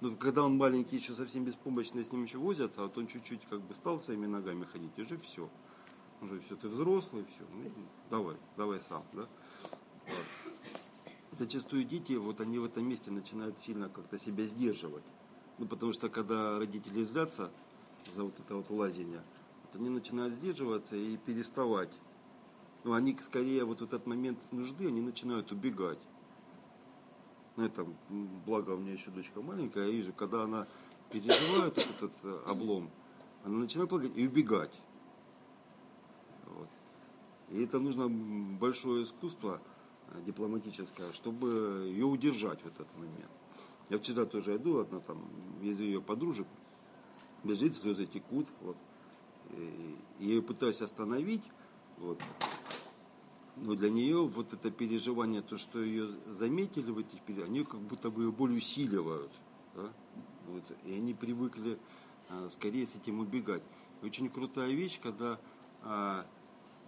Ну, 0.00 0.16
когда 0.16 0.42
он 0.42 0.56
маленький, 0.56 0.96
еще 0.96 1.12
совсем 1.12 1.44
беспомощный, 1.44 2.06
с 2.06 2.12
ним 2.12 2.22
еще 2.22 2.38
возятся, 2.38 2.80
а 2.80 2.84
вот 2.84 2.96
он 2.96 3.06
чуть-чуть 3.06 3.42
как 3.50 3.60
бы 3.60 3.74
стал 3.74 4.00
своими 4.00 4.24
ногами 4.24 4.64
ходить, 4.64 4.92
и 4.96 5.02
уже 5.02 5.18
все. 5.18 5.50
Уже 6.22 6.40
все, 6.40 6.56
ты 6.56 6.68
взрослый, 6.68 7.26
все, 7.26 7.44
ну, 7.52 7.70
давай, 8.08 8.36
давай 8.56 8.80
сам, 8.80 9.04
да. 9.12 9.28
Вот. 10.06 10.26
Зачастую 11.32 11.84
дети, 11.84 12.14
вот 12.14 12.40
они 12.40 12.58
в 12.58 12.64
этом 12.64 12.88
месте 12.88 13.10
начинают 13.10 13.58
сильно 13.58 13.90
как-то 13.90 14.18
себя 14.18 14.46
сдерживать. 14.46 15.04
Ну, 15.58 15.66
потому 15.66 15.92
что 15.92 16.08
когда 16.08 16.58
родители 16.58 17.04
злятся 17.04 17.50
за 18.10 18.24
вот 18.24 18.40
это 18.40 18.56
вот 18.56 18.70
лазение, 18.70 19.22
вот 19.64 19.78
они 19.78 19.90
начинают 19.90 20.32
сдерживаться 20.36 20.96
и 20.96 21.18
переставать. 21.18 21.92
Ну, 22.86 22.92
они 22.92 23.16
скорее 23.20 23.64
вот 23.64 23.82
этот 23.82 24.06
момент 24.06 24.38
нужды, 24.52 24.86
они 24.86 25.00
начинают 25.00 25.50
убегать. 25.50 25.98
Ну, 27.56 27.64
это, 27.64 27.82
м, 27.82 28.28
благо 28.46 28.70
у 28.70 28.78
меня 28.78 28.92
еще 28.92 29.10
дочка 29.10 29.42
маленькая, 29.42 29.86
я 29.86 29.90
вижу, 29.90 30.12
когда 30.12 30.44
она 30.44 30.68
переживает 31.10 31.76
этот, 31.76 31.96
этот 32.00 32.46
облом, 32.46 32.88
она 33.42 33.58
начинает 33.58 33.90
плакать 33.90 34.12
и 34.14 34.28
убегать. 34.28 34.72
Вот. 36.44 36.68
И 37.50 37.60
это 37.64 37.80
нужно 37.80 38.08
большое 38.08 39.02
искусство 39.02 39.60
э, 40.12 40.22
дипломатическое, 40.24 41.12
чтобы 41.12 41.88
ее 41.88 42.04
удержать 42.04 42.62
в 42.62 42.66
этот 42.66 42.86
момент. 42.96 43.32
Я 43.88 43.98
вчера 43.98 44.26
тоже 44.26 44.58
иду, 44.58 44.78
одна 44.78 45.00
там, 45.00 45.28
из 45.60 45.80
ее 45.80 46.00
подружек, 46.00 46.46
бежит, 47.42 47.74
слезы 47.74 48.06
текут, 48.06 48.46
вот. 48.60 48.76
И 49.50 49.96
я 50.20 50.34
ее 50.34 50.42
пытаюсь 50.42 50.82
остановить, 50.82 51.42
вот. 51.96 52.22
Но 53.56 53.74
для 53.74 53.90
нее 53.90 54.26
вот 54.26 54.52
это 54.52 54.70
переживание, 54.70 55.40
то, 55.40 55.56
что 55.56 55.82
ее 55.82 56.10
заметили 56.28 56.90
в 56.90 56.98
этих 56.98 57.20
переживаниях, 57.22 57.48
они 57.48 57.64
как 57.64 57.80
будто 57.80 58.10
бы 58.10 58.24
ее 58.24 58.32
боль 58.32 58.56
усиливают. 58.56 59.30
да. 59.74 59.90
Вот. 60.46 60.62
И 60.84 60.92
они 60.92 61.14
привыкли 61.14 61.78
а, 62.28 62.48
скорее 62.50 62.86
с 62.86 62.94
этим 62.94 63.20
убегать. 63.20 63.62
Очень 64.02 64.28
крутая 64.28 64.70
вещь, 64.70 65.00
когда 65.02 65.40
а, 65.82 66.26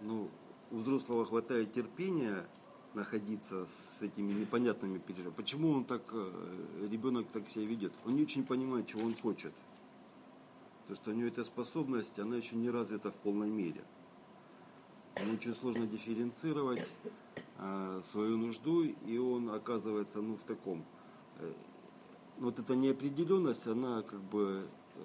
ну, 0.01 0.29
у 0.71 0.77
взрослого 0.77 1.25
хватает 1.25 1.73
терпения 1.73 2.45
находиться 2.93 3.67
с 3.67 4.01
этими 4.01 4.31
непонятными 4.31 4.97
переживаниями. 4.97 5.35
Почему 5.35 5.71
он 5.71 5.83
так, 5.83 6.01
э, 6.11 6.87
ребенок 6.89 7.27
так 7.27 7.47
себя 7.47 7.65
ведет? 7.65 7.93
Он 8.05 8.15
не 8.15 8.23
очень 8.23 8.43
понимает, 8.43 8.87
чего 8.87 9.05
он 9.05 9.15
хочет. 9.15 9.53
Потому 10.81 10.95
что 10.95 11.11
у 11.11 11.13
него 11.13 11.27
эта 11.27 11.43
способность, 11.43 12.17
она 12.17 12.37
еще 12.37 12.55
не 12.55 12.69
развита 12.69 13.11
в 13.11 13.15
полной 13.15 13.49
мере. 13.49 13.83
Очень 15.15 15.53
сложно 15.53 15.85
дифференцировать 15.85 16.87
а, 17.57 18.01
свою 18.03 18.37
нужду, 18.37 18.83
и 18.83 19.17
он 19.17 19.49
оказывается 19.49 20.21
ну, 20.21 20.37
в 20.37 20.43
таком. 20.43 20.85
Э, 21.39 21.51
вот 22.37 22.57
эта 22.57 22.75
неопределенность, 22.75 23.67
она 23.67 24.01
как 24.01 24.21
бы 24.21 24.65
э, 24.95 24.99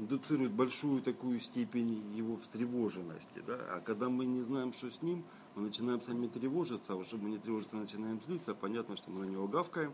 индуцирует 0.00 0.50
большую 0.50 1.00
такую 1.02 1.38
степень 1.38 2.02
его 2.14 2.36
встревоженности. 2.36 3.42
Да? 3.46 3.54
А 3.70 3.80
когда 3.80 4.08
мы 4.08 4.26
не 4.26 4.42
знаем, 4.42 4.72
что 4.72 4.90
с 4.90 5.00
ним, 5.00 5.24
мы 5.54 5.62
начинаем 5.62 6.02
сами 6.02 6.26
тревожиться, 6.26 6.94
а 6.94 7.04
чтобы 7.04 7.28
не 7.28 7.38
тревожиться, 7.38 7.76
начинаем 7.76 8.20
злиться, 8.26 8.54
понятно, 8.54 8.96
что 8.96 9.10
мы 9.10 9.26
на 9.26 9.30
него 9.30 9.46
гавкаем, 9.46 9.92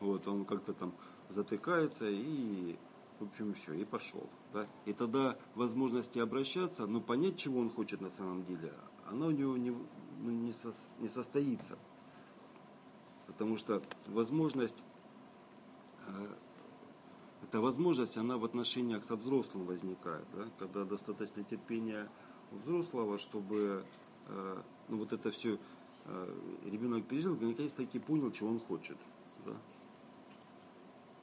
вот, 0.00 0.26
он 0.28 0.44
как-то 0.44 0.72
там 0.72 0.92
затыкается 1.28 2.06
и, 2.08 2.76
в 3.20 3.24
общем, 3.24 3.54
все, 3.54 3.74
и 3.74 3.84
пошел. 3.84 4.28
Да? 4.52 4.66
И 4.86 4.92
тогда 4.92 5.36
возможности 5.54 6.18
обращаться, 6.18 6.86
но 6.86 7.00
понять, 7.00 7.36
чего 7.36 7.60
он 7.60 7.70
хочет 7.70 8.00
на 8.00 8.10
самом 8.10 8.44
деле, 8.44 8.72
она 9.10 9.26
у 9.26 9.30
него 9.30 9.56
не, 9.56 9.70
ну, 9.70 10.30
не, 10.30 10.52
со, 10.52 10.72
не 10.98 11.08
состоится. 11.08 11.78
Потому 13.26 13.56
что 13.56 13.82
возможность, 14.06 14.76
э, 16.06 16.26
эта 17.42 17.60
возможность, 17.60 18.16
она 18.16 18.38
в 18.38 18.44
отношениях 18.44 19.04
со 19.04 19.16
взрослым 19.16 19.66
возникает, 19.66 20.26
да? 20.34 20.44
когда 20.58 20.84
достаточно 20.84 21.44
терпения 21.44 22.08
взрослого, 22.52 23.18
чтобы 23.18 23.84
э, 24.26 24.62
ну, 24.88 24.98
вот 24.98 25.12
это 25.12 25.30
все 25.30 25.58
э, 26.06 26.34
ребенок 26.64 27.06
пережил, 27.06 27.34
наконец-таки 27.34 27.98
понял, 27.98 28.30
чего 28.30 28.50
он 28.50 28.60
хочет. 28.60 28.96
Да? 29.44 29.52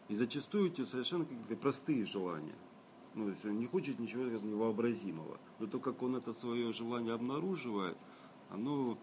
И 0.08 0.16
зачастую 0.16 0.68
эти 0.68 0.86
совершенно 0.86 1.26
какие-то 1.26 1.56
простые 1.56 2.06
желания. 2.06 2.56
Ну, 3.16 3.26
то 3.26 3.30
есть 3.32 3.46
он 3.46 3.60
не 3.60 3.66
хочет 3.66 3.98
ничего 4.00 4.24
невообразимого. 4.24 5.40
Но 5.60 5.68
то, 5.68 5.80
как 5.80 6.04
он 6.04 6.16
это 6.16 6.34
свое 6.34 6.72
желание 6.74 7.14
обнаруживает, 7.14 7.98
оно 8.50 8.98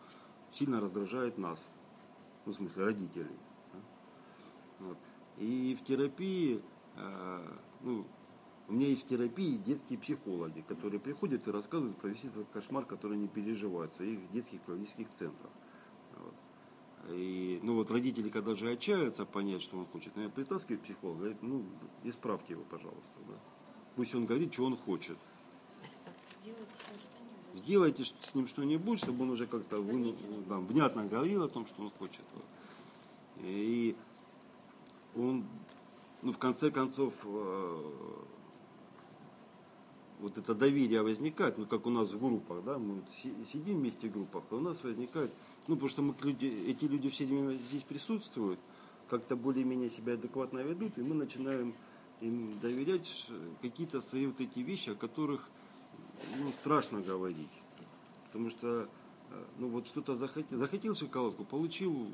сильно 0.53 0.81
раздражает 0.81 1.39
нас. 1.39 1.65
Ну, 2.45 2.53
в 2.53 2.57
смысле, 2.57 2.85
родителей. 2.85 3.37
Вот. 4.79 4.99
И 5.39 5.77
в 5.81 5.85
терапии, 5.85 6.61
э, 6.97 7.57
ну, 7.81 8.05
у 8.69 8.73
меня 8.73 8.89
есть 8.89 9.05
в 9.05 9.09
терапии 9.09 9.57
детские 9.57 9.99
психологи, 9.99 10.65
которые 10.67 11.01
приходят 11.01 11.47
и 11.47 11.51
рассказывают 11.51 11.97
про 11.97 12.09
весь 12.09 12.25
этот 12.25 12.49
кошмар, 12.53 12.85
который 12.85 13.17
они 13.17 13.29
переживают 13.29 13.93
в 13.93 13.97
своих 13.97 14.31
детских 14.31 14.61
психологических 14.61 15.09
центрах. 15.11 15.51
И, 17.11 17.59
ну 17.63 17.75
вот 17.75 17.91
родители, 17.91 18.29
когда 18.29 18.55
же 18.55 18.71
отчаиваются 18.71 19.25
понять, 19.25 19.63
что 19.63 19.77
он 19.79 19.87
хочет, 19.87 20.15
наверное, 20.15 20.35
притаскивают 20.35 20.83
психолога, 20.83 21.19
говорят, 21.19 21.43
ну, 21.43 21.65
исправьте 22.05 22.55
его, 22.55 22.63
пожалуйста. 22.71 23.19
Да. 23.29 23.35
Пусть 23.97 24.15
он 24.15 24.25
говорит, 24.25 24.53
что 24.53 24.65
он 24.65 24.77
хочет. 24.77 25.19
Что-нибудь. 26.41 26.69
Сделайте 27.55 28.05
с 28.05 28.35
ним 28.35 28.47
что-нибудь, 28.47 28.99
чтобы 28.99 29.25
он 29.25 29.31
уже 29.31 29.47
как-то 29.47 29.81
вы, 29.81 30.15
там, 30.49 30.67
внятно 30.67 31.05
говорил 31.05 31.43
о 31.43 31.49
том, 31.49 31.67
что 31.67 31.83
он 31.83 31.91
хочет. 31.91 32.25
Вот. 32.35 32.45
И 33.43 33.95
он, 35.15 35.45
ну, 36.23 36.33
в 36.33 36.39
конце 36.39 36.71
концов, 36.71 37.15
э, 37.25 37.93
вот 40.21 40.39
это 40.39 40.55
доверие 40.55 41.03
возникает, 41.03 41.59
ну, 41.59 41.67
как 41.67 41.85
у 41.87 41.91
нас 41.91 42.13
в 42.13 42.21
группах, 42.21 42.65
да, 42.65 42.79
мы 42.79 43.03
сидим 43.13 43.79
вместе 43.79 44.09
в 44.09 44.13
группах, 44.13 44.45
и 44.51 44.55
у 44.55 44.61
нас 44.61 44.83
возникает, 44.83 45.33
ну, 45.69 45.75
потому 45.77 45.89
что 45.89 46.03
мы, 46.03 46.15
люди, 46.23 46.47
эти 46.47 46.85
люди 46.85 47.09
все 47.11 47.25
здесь 47.55 47.83
присутствуют, 47.83 48.59
как-то 49.09 49.37
более-менее 49.37 49.91
себя 49.91 50.15
адекватно 50.15 50.61
ведут, 50.61 50.99
и 50.99 51.03
мы 51.03 51.15
начинаем 51.15 51.75
им 52.21 52.59
доверять 52.61 53.31
какие-то 53.61 54.01
свои 54.01 54.27
вот 54.27 54.41
эти 54.41 54.61
вещи, 54.61 54.91
о 54.91 54.95
которых 54.95 55.49
ну, 56.39 56.51
страшно 56.53 57.01
говорить. 57.01 57.51
Потому 58.27 58.51
что 58.51 58.89
э, 59.31 59.45
ну 59.59 59.69
вот 59.69 59.87
что-то 59.87 60.17
захотел, 60.17 60.59
захотел 60.59 60.95
шоколадку, 60.95 61.45
получил, 61.45 62.09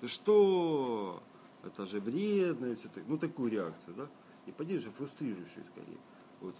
ты 0.00 0.08
что, 0.08 1.22
это 1.62 1.86
же 1.86 2.00
вредно, 2.00 2.66
и 2.66 2.74
все 2.74 2.88
так, 2.88 3.04
ну 3.06 3.18
такую 3.18 3.50
реакцию, 3.50 3.94
да, 3.96 4.08
и 4.46 4.52
поддержишь 4.52 4.92
фрустрирующую 4.92 5.64
скорее. 5.64 5.98
Вот. 6.40 6.54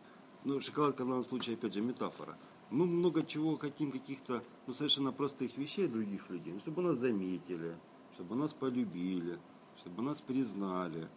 Ну, 0.45 0.61
шоколадка 0.61 1.05
в 1.05 1.09
данном 1.09 1.25
случае, 1.25 1.55
опять 1.55 1.75
же, 1.75 1.81
метафора. 1.81 2.37
Мы 2.73 2.87
много 2.87 3.23
чего 3.23 3.59
хотим, 3.59 3.93
каких-то 3.93 4.43
ну, 4.67 4.73
совершенно 4.73 5.13
простых 5.13 5.59
вещей 5.59 5.87
других 5.87 6.31
людей, 6.31 6.55
ну, 6.55 6.59
чтобы 6.59 6.81
нас 6.81 6.97
заметили, 6.97 7.77
чтобы 8.15 8.35
нас 8.35 8.55
полюбили, 8.55 9.39
чтобы 9.77 10.03
нас 10.03 10.23
признали, 10.23 11.11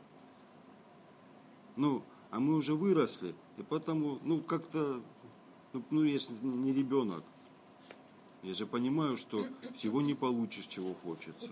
ну, 1.77 2.03
а 2.29 2.41
мы 2.41 2.55
уже 2.55 2.75
выросли, 2.75 3.33
и 3.55 3.63
потому, 3.63 4.19
ну, 4.23 4.41
как-то, 4.41 5.01
ну, 5.71 5.81
ну, 5.91 6.03
я 6.03 6.19
же 6.19 6.27
не 6.41 6.73
ребенок. 6.73 7.23
Я 8.43 8.53
же 8.53 8.65
понимаю, 8.65 9.15
что 9.15 9.47
всего 9.75 10.01
не 10.01 10.13
получишь, 10.13 10.67
чего 10.67 10.93
хочется. 10.93 11.51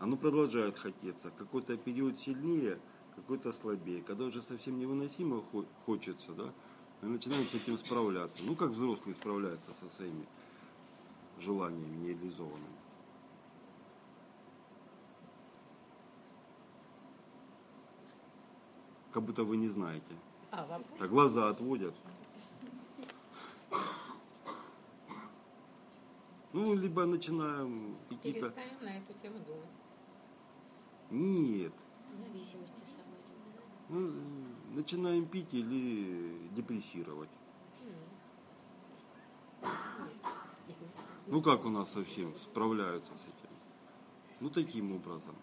Оно 0.00 0.16
продолжает 0.16 0.76
хотеться. 0.76 1.30
Какой-то 1.30 1.76
период 1.76 2.18
сильнее, 2.18 2.80
какой-то 3.16 3.52
слабее. 3.52 4.02
Когда 4.02 4.24
уже 4.24 4.42
совсем 4.42 4.78
невыносимо 4.78 5.42
хочется, 5.86 6.32
да, 6.32 6.52
мы 7.02 7.08
начинаем 7.08 7.46
с 7.46 7.54
этим 7.54 7.78
справляться. 7.78 8.38
Ну, 8.42 8.56
как 8.56 8.70
взрослые 8.70 9.14
справляются 9.14 9.72
со 9.72 9.88
своими 9.88 10.26
желаниями 11.38 11.96
нереализованными. 11.96 12.84
как 19.14 19.22
будто 19.22 19.44
вы 19.44 19.56
не 19.56 19.68
знаете. 19.68 20.12
А, 20.50 20.66
вам? 20.66 20.82
Так 20.98 21.08
глаза 21.08 21.48
отводят. 21.48 21.94
Ну, 26.52 26.74
либо 26.74 27.04
начинаем 27.04 27.96
какие-то... 28.08 28.40
Перестаем 28.40 28.74
на 28.82 28.98
эту 28.98 29.12
тему 29.22 29.38
думать. 29.46 29.74
Нет. 31.10 31.72
Зависимости 32.12 32.82
самой. 32.84 32.93
Ну, 33.88 34.12
начинаем 34.74 35.26
пить 35.26 35.52
или 35.52 36.38
депрессировать. 36.54 37.28
Ну, 41.26 41.42
как 41.42 41.64
у 41.64 41.70
нас 41.70 41.92
совсем 41.92 42.34
справляются 42.36 43.12
с 43.12 43.22
этим? 43.22 43.54
Ну, 44.40 44.50
таким 44.50 44.92
образом. 44.92 45.34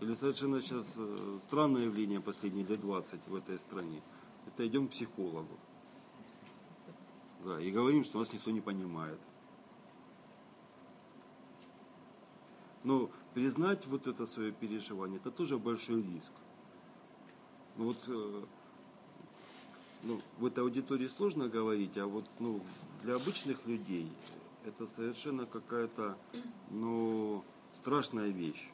Или 0.00 0.14
совершенно 0.14 0.60
сейчас 0.62 0.94
э, 0.96 1.38
странное 1.42 1.84
явление 1.84 2.20
последние 2.20 2.64
лет 2.64 2.80
20 2.80 3.26
в 3.26 3.34
этой 3.34 3.58
стране. 3.58 4.00
Это 4.46 4.66
идем 4.66 4.88
к 4.88 4.92
психологу. 4.92 5.58
Да, 7.44 7.60
и 7.60 7.70
говорим, 7.70 8.04
что 8.04 8.18
нас 8.18 8.32
никто 8.32 8.50
не 8.50 8.60
понимает. 8.60 9.18
Но 12.84 13.10
признать 13.34 13.86
вот 13.86 14.06
это 14.06 14.24
свое 14.26 14.52
переживание, 14.52 15.18
это 15.18 15.30
тоже 15.30 15.58
большой 15.58 16.02
риск. 16.02 16.32
Ну 17.78 17.84
вот 17.84 17.98
э, 18.08 18.42
ну, 20.02 20.20
в 20.38 20.44
этой 20.44 20.62
аудитории 20.62 21.08
сложно 21.08 21.48
говорить, 21.48 21.96
а 21.96 22.06
вот 22.06 22.26
ну, 22.38 22.60
для 23.02 23.14
обычных 23.14 23.66
людей 23.66 24.06
это 24.66 24.86
совершенно 24.94 25.46
какая-то 25.46 26.18
ну, 26.70 27.42
страшная 27.74 28.28
вещь 28.28 28.68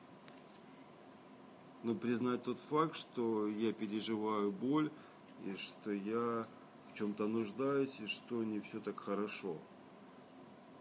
но 1.84 1.94
признать 1.94 2.42
тот 2.42 2.58
факт, 2.58 2.96
что 2.96 3.46
я 3.46 3.72
переживаю 3.72 4.50
боль, 4.50 4.90
и 5.44 5.54
что 5.54 5.92
я 5.92 6.46
в 6.90 6.98
чем-то 6.98 7.28
нуждаюсь, 7.28 7.94
и 8.00 8.06
что 8.06 8.42
не 8.42 8.60
все 8.60 8.80
так 8.80 8.98
хорошо. 8.98 9.58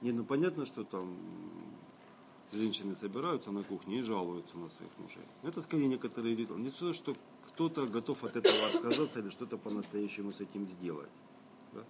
Не, 0.02 0.14
ну 0.14 0.24
понятно, 0.24 0.66
что 0.66 0.86
там 0.86 1.14
женщины 2.54 2.96
собираются 2.96 3.52
на 3.52 3.64
кухне 3.64 4.00
и 4.00 4.02
жалуются 4.02 4.58
на 4.58 4.70
своих 4.70 4.92
мужей. 4.98 5.26
Это 5.44 5.62
скорее 5.62 5.88
некоторые 5.88 6.36
ритуалы. 6.36 6.62
Не 6.64 6.72
то, 6.72 6.94
что 6.94 7.16
кто-то 7.54 7.86
готов 7.86 8.24
от 8.24 8.36
этого 8.36 8.66
отказаться 8.68 9.20
или 9.20 9.30
что-то 9.30 9.58
по-настоящему 9.58 10.32
с 10.32 10.42
этим 10.42 10.68
сделать. 10.68 11.10
Да? 11.74 11.82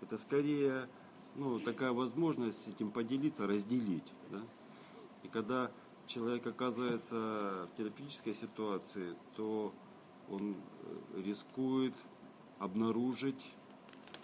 Это 0.00 0.18
скорее 0.18 0.88
ну, 1.36 1.60
такая 1.60 1.92
возможность 1.92 2.64
с 2.64 2.68
этим 2.68 2.90
поделиться, 2.90 3.46
разделить. 3.46 4.10
Да? 4.30 4.40
И 5.22 5.28
когда 5.28 5.70
человек 6.06 6.46
оказывается 6.46 7.68
в 7.72 7.76
терапевтической 7.76 8.34
ситуации, 8.34 9.14
то 9.36 9.72
он 10.30 10.54
э, 10.54 11.22
рискует 11.22 11.94
обнаружить, 12.58 13.52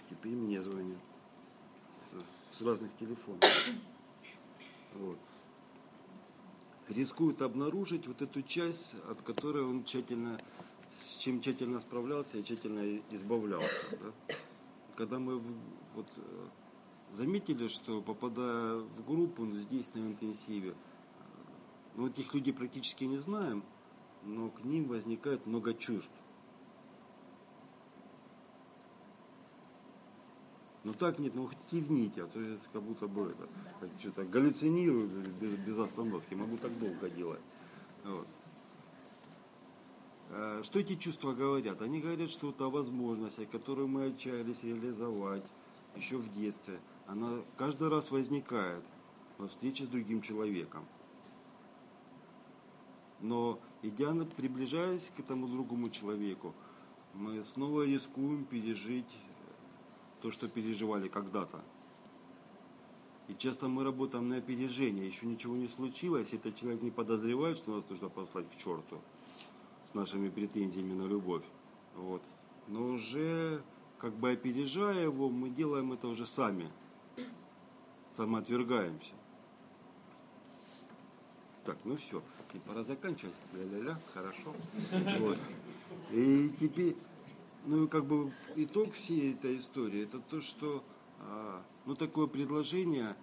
теперь 0.09 0.35
мне 0.35 0.63
звонят, 0.63 0.99
с 2.53 2.63
разных 2.63 2.91
телефонов, 2.99 3.43
вот, 4.95 5.19
рискует 6.89 7.43
обнаружить 7.43 8.07
вот 8.07 8.23
эту 8.23 8.43
часть, 8.43 8.95
от 9.11 9.21
которой 9.23 9.65
он 9.65 9.85
тщательно, 9.85 10.39
с 11.19 11.21
чем 11.21 11.41
тщательно 11.41 11.81
справлялся 11.81 12.39
и 12.39 12.45
тщательно 12.45 13.03
избавлялся. 13.11 13.99
Да? 13.99 14.35
Когда 14.95 15.19
мы 15.19 15.39
вот, 15.95 16.07
э, 16.17 16.47
заметили, 17.13 17.67
что 17.67 18.01
попадая 18.01 18.77
в 18.77 19.05
группу 19.05 19.45
здесь 19.47 19.87
на 19.95 19.99
интенсиве, 19.99 20.77
мы 21.97 22.09
этих 22.09 22.33
людей 22.35 22.55
практически 22.55 23.03
не 23.03 23.19
знаем, 23.19 23.65
но 24.23 24.51
к 24.51 24.63
ним 24.63 24.85
возникает 24.85 25.45
много 25.45 25.75
чувств. 25.75 26.13
Ну 30.85 30.95
так 30.95 31.19
нет, 31.19 31.35
ну 31.35 31.49
хоть 31.49 31.59
кивните, 31.69 32.23
а 32.23 32.27
то 32.29 32.41
я 32.41 32.57
как 32.73 32.83
будто 32.83 33.09
бы 33.09 33.31
это, 33.31 33.49
как 33.81 33.91
что-то 33.99 34.25
галлюцинирую 34.25 35.09
без, 35.41 35.53
без 35.55 35.79
остановки, 35.79 36.35
могу 36.35 36.57
так 36.59 36.79
долго 36.79 37.11
делать. 37.11 37.41
Вот. 38.05 38.29
А 40.31 40.63
Что 40.63 40.81
эти 40.81 40.97
чувства 40.97 41.33
говорят? 41.33 41.81
Они 41.81 42.01
говорят, 42.01 42.31
что 42.31 42.53
та 42.53 42.69
возможность, 42.69 43.49
которую 43.51 43.89
мы 43.89 44.07
отчаялись 44.07 44.63
реализовать 44.63 45.45
еще 45.97 46.19
в 46.19 46.33
детстве, 46.35 46.79
она 47.07 47.41
каждый 47.57 47.89
раз 47.89 48.11
возникает 48.11 48.83
во 49.39 49.49
встрече 49.49 49.85
с 49.85 49.89
другим 49.89 50.21
человеком. 50.21 50.85
Но 53.21 53.59
идя, 53.83 54.13
приближаясь 54.37 55.11
к 55.17 55.21
этому 55.21 55.49
другому 55.49 55.91
человеку, 55.91 56.55
мы 57.15 57.43
снова 57.43 57.85
рискуем 57.85 58.45
пережить 58.45 59.11
то, 60.21 60.31
что 60.31 60.49
переживали 60.49 61.09
когда-то. 61.09 61.61
И 63.29 63.35
часто 63.35 63.69
мы 63.69 63.83
работаем 63.83 64.29
на 64.29 64.37
опережение, 64.37 65.07
еще 65.07 65.27
ничего 65.27 65.57
не 65.57 65.69
случилось, 65.69 66.33
этот 66.33 66.57
человек 66.57 66.83
не 66.83 66.91
подозревает, 66.91 67.59
что 67.59 67.77
нас 67.77 67.85
нужно 67.89 68.09
послать 68.09 68.47
к 68.51 68.57
черту 68.57 69.01
с 69.91 69.95
нашими 69.95 70.29
претензиями 70.29 70.93
на 70.93 71.07
любовь. 71.07 71.45
Вот. 71.97 72.23
Но 72.67 72.87
уже 72.89 73.63
как 73.99 74.13
бы 74.15 74.31
опережая 74.31 75.05
его, 75.05 75.29
мы 75.29 75.49
делаем 75.49 75.93
это 75.93 76.09
уже 76.09 76.27
сами. 76.27 76.71
Самоотвергаемся. 78.13 79.15
Так, 81.65 81.77
ну 81.85 81.97
все, 81.97 82.23
и 82.55 82.59
пора 82.59 82.83
заканчивать. 82.83 83.35
Ля-ля-ля, 83.53 84.01
хорошо. 84.15 84.55
Вот. 85.19 85.39
И 86.13 86.51
теперь, 86.59 86.97
ну 87.67 87.89
как 87.89 88.07
бы 88.07 88.33
итог 88.57 88.93
всей 88.95 89.35
этой 89.35 89.59
истории, 89.59 90.03
это 90.03 90.19
то, 90.19 90.41
что 90.41 90.83
а, 91.21 91.63
ну 91.85 91.95
такое 91.95 92.27
предложение 92.27 93.15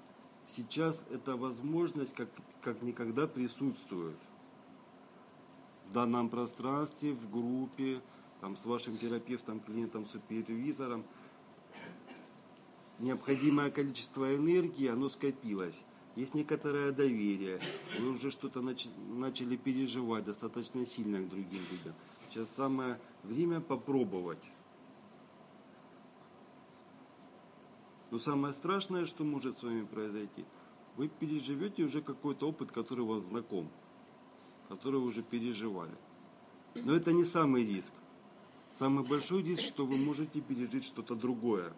сейчас 0.48 1.06
это 1.10 1.36
возможность 1.36 2.14
как, 2.14 2.30
как 2.62 2.82
никогда 2.82 3.28
присутствует 3.28 4.18
в 5.88 5.94
данном 5.94 6.30
пространстве, 6.30 7.14
в 7.14 7.30
группе, 7.30 8.02
там, 8.42 8.56
с 8.56 8.66
вашим 8.66 8.98
терапевтом, 8.98 9.60
клиентом, 9.60 10.06
супервизором. 10.06 11.04
Необходимое 13.00 13.72
количество 13.72 14.36
энергии, 14.36 14.88
оно 14.88 15.10
скопилось. 15.10 15.82
Есть 16.16 16.34
некоторое 16.34 16.92
доверие. 16.92 17.60
Вы 18.00 18.12
уже 18.12 18.32
что-то 18.32 18.62
нач- 18.62 18.90
начали 19.10 19.58
переживать 19.58 20.24
достаточно 20.24 20.86
сильно 20.86 21.20
к 21.20 21.30
другим 21.30 21.62
людям. 21.72 21.94
Сейчас 22.30 22.50
самое 22.50 23.00
время 23.24 23.60
попробовать. 23.60 24.44
Но 28.12 28.20
самое 28.20 28.54
страшное, 28.54 29.06
что 29.06 29.26
может 29.26 29.60
с 29.60 29.64
вами 29.64 29.84
произойти, 29.84 30.46
вы 30.96 31.10
переживете 31.10 31.84
уже 31.84 32.02
какой-то 32.02 32.48
опыт, 32.48 32.72
который 32.72 33.04
вам 33.04 33.26
знаком, 33.26 33.70
который 34.70 35.00
вы 35.00 35.08
уже 35.08 35.24
переживали. 35.24 35.96
Но 36.76 36.94
это 36.94 37.14
не 37.14 37.24
самый 37.24 37.66
риск. 37.66 37.94
Самый 38.74 39.06
большой 39.06 39.42
риск, 39.42 39.64
что 39.64 39.86
вы 39.86 39.98
можете 39.98 40.42
пережить 40.42 40.84
что-то 40.84 41.16
другое. 41.16 41.72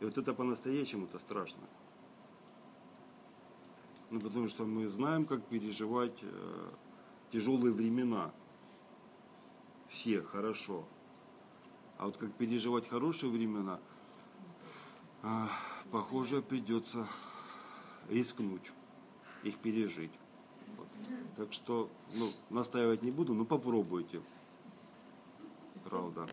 И 0.00 0.04
вот 0.04 0.16
это 0.16 0.32
по-настоящему-то 0.32 1.18
страшно. 1.18 1.62
Ну, 4.10 4.20
потому 4.20 4.48
что 4.48 4.64
мы 4.64 4.88
знаем, 4.88 5.26
как 5.26 5.44
переживать 5.44 6.18
э, 6.22 6.70
тяжелые 7.30 7.72
времена. 7.72 8.32
Все 9.88 10.22
хорошо. 10.22 10.84
А 11.98 12.06
вот 12.06 12.16
как 12.16 12.32
переживать 12.34 12.88
хорошие 12.88 13.30
времена, 13.30 13.78
а, 15.22 15.48
похоже, 15.90 16.42
придется 16.42 17.06
рискнуть 18.08 18.72
их 19.44 19.58
пережить. 19.58 20.12
Так 21.36 21.52
что, 21.52 21.88
ну, 22.14 22.30
настаивать 22.50 23.02
не 23.02 23.10
буду, 23.10 23.34
но 23.34 23.44
попробуйте. 23.44 24.20
Правда. 25.84 26.26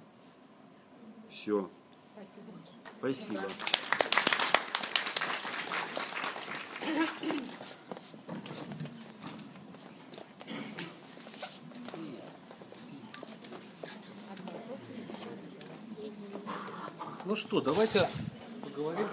Все. 1.29 1.69
Спасибо. 2.15 2.51
Спасибо. 2.99 3.41
Ну 17.25 17.35
что, 17.35 17.61
давайте 17.61 18.09
поговорим 18.63 19.07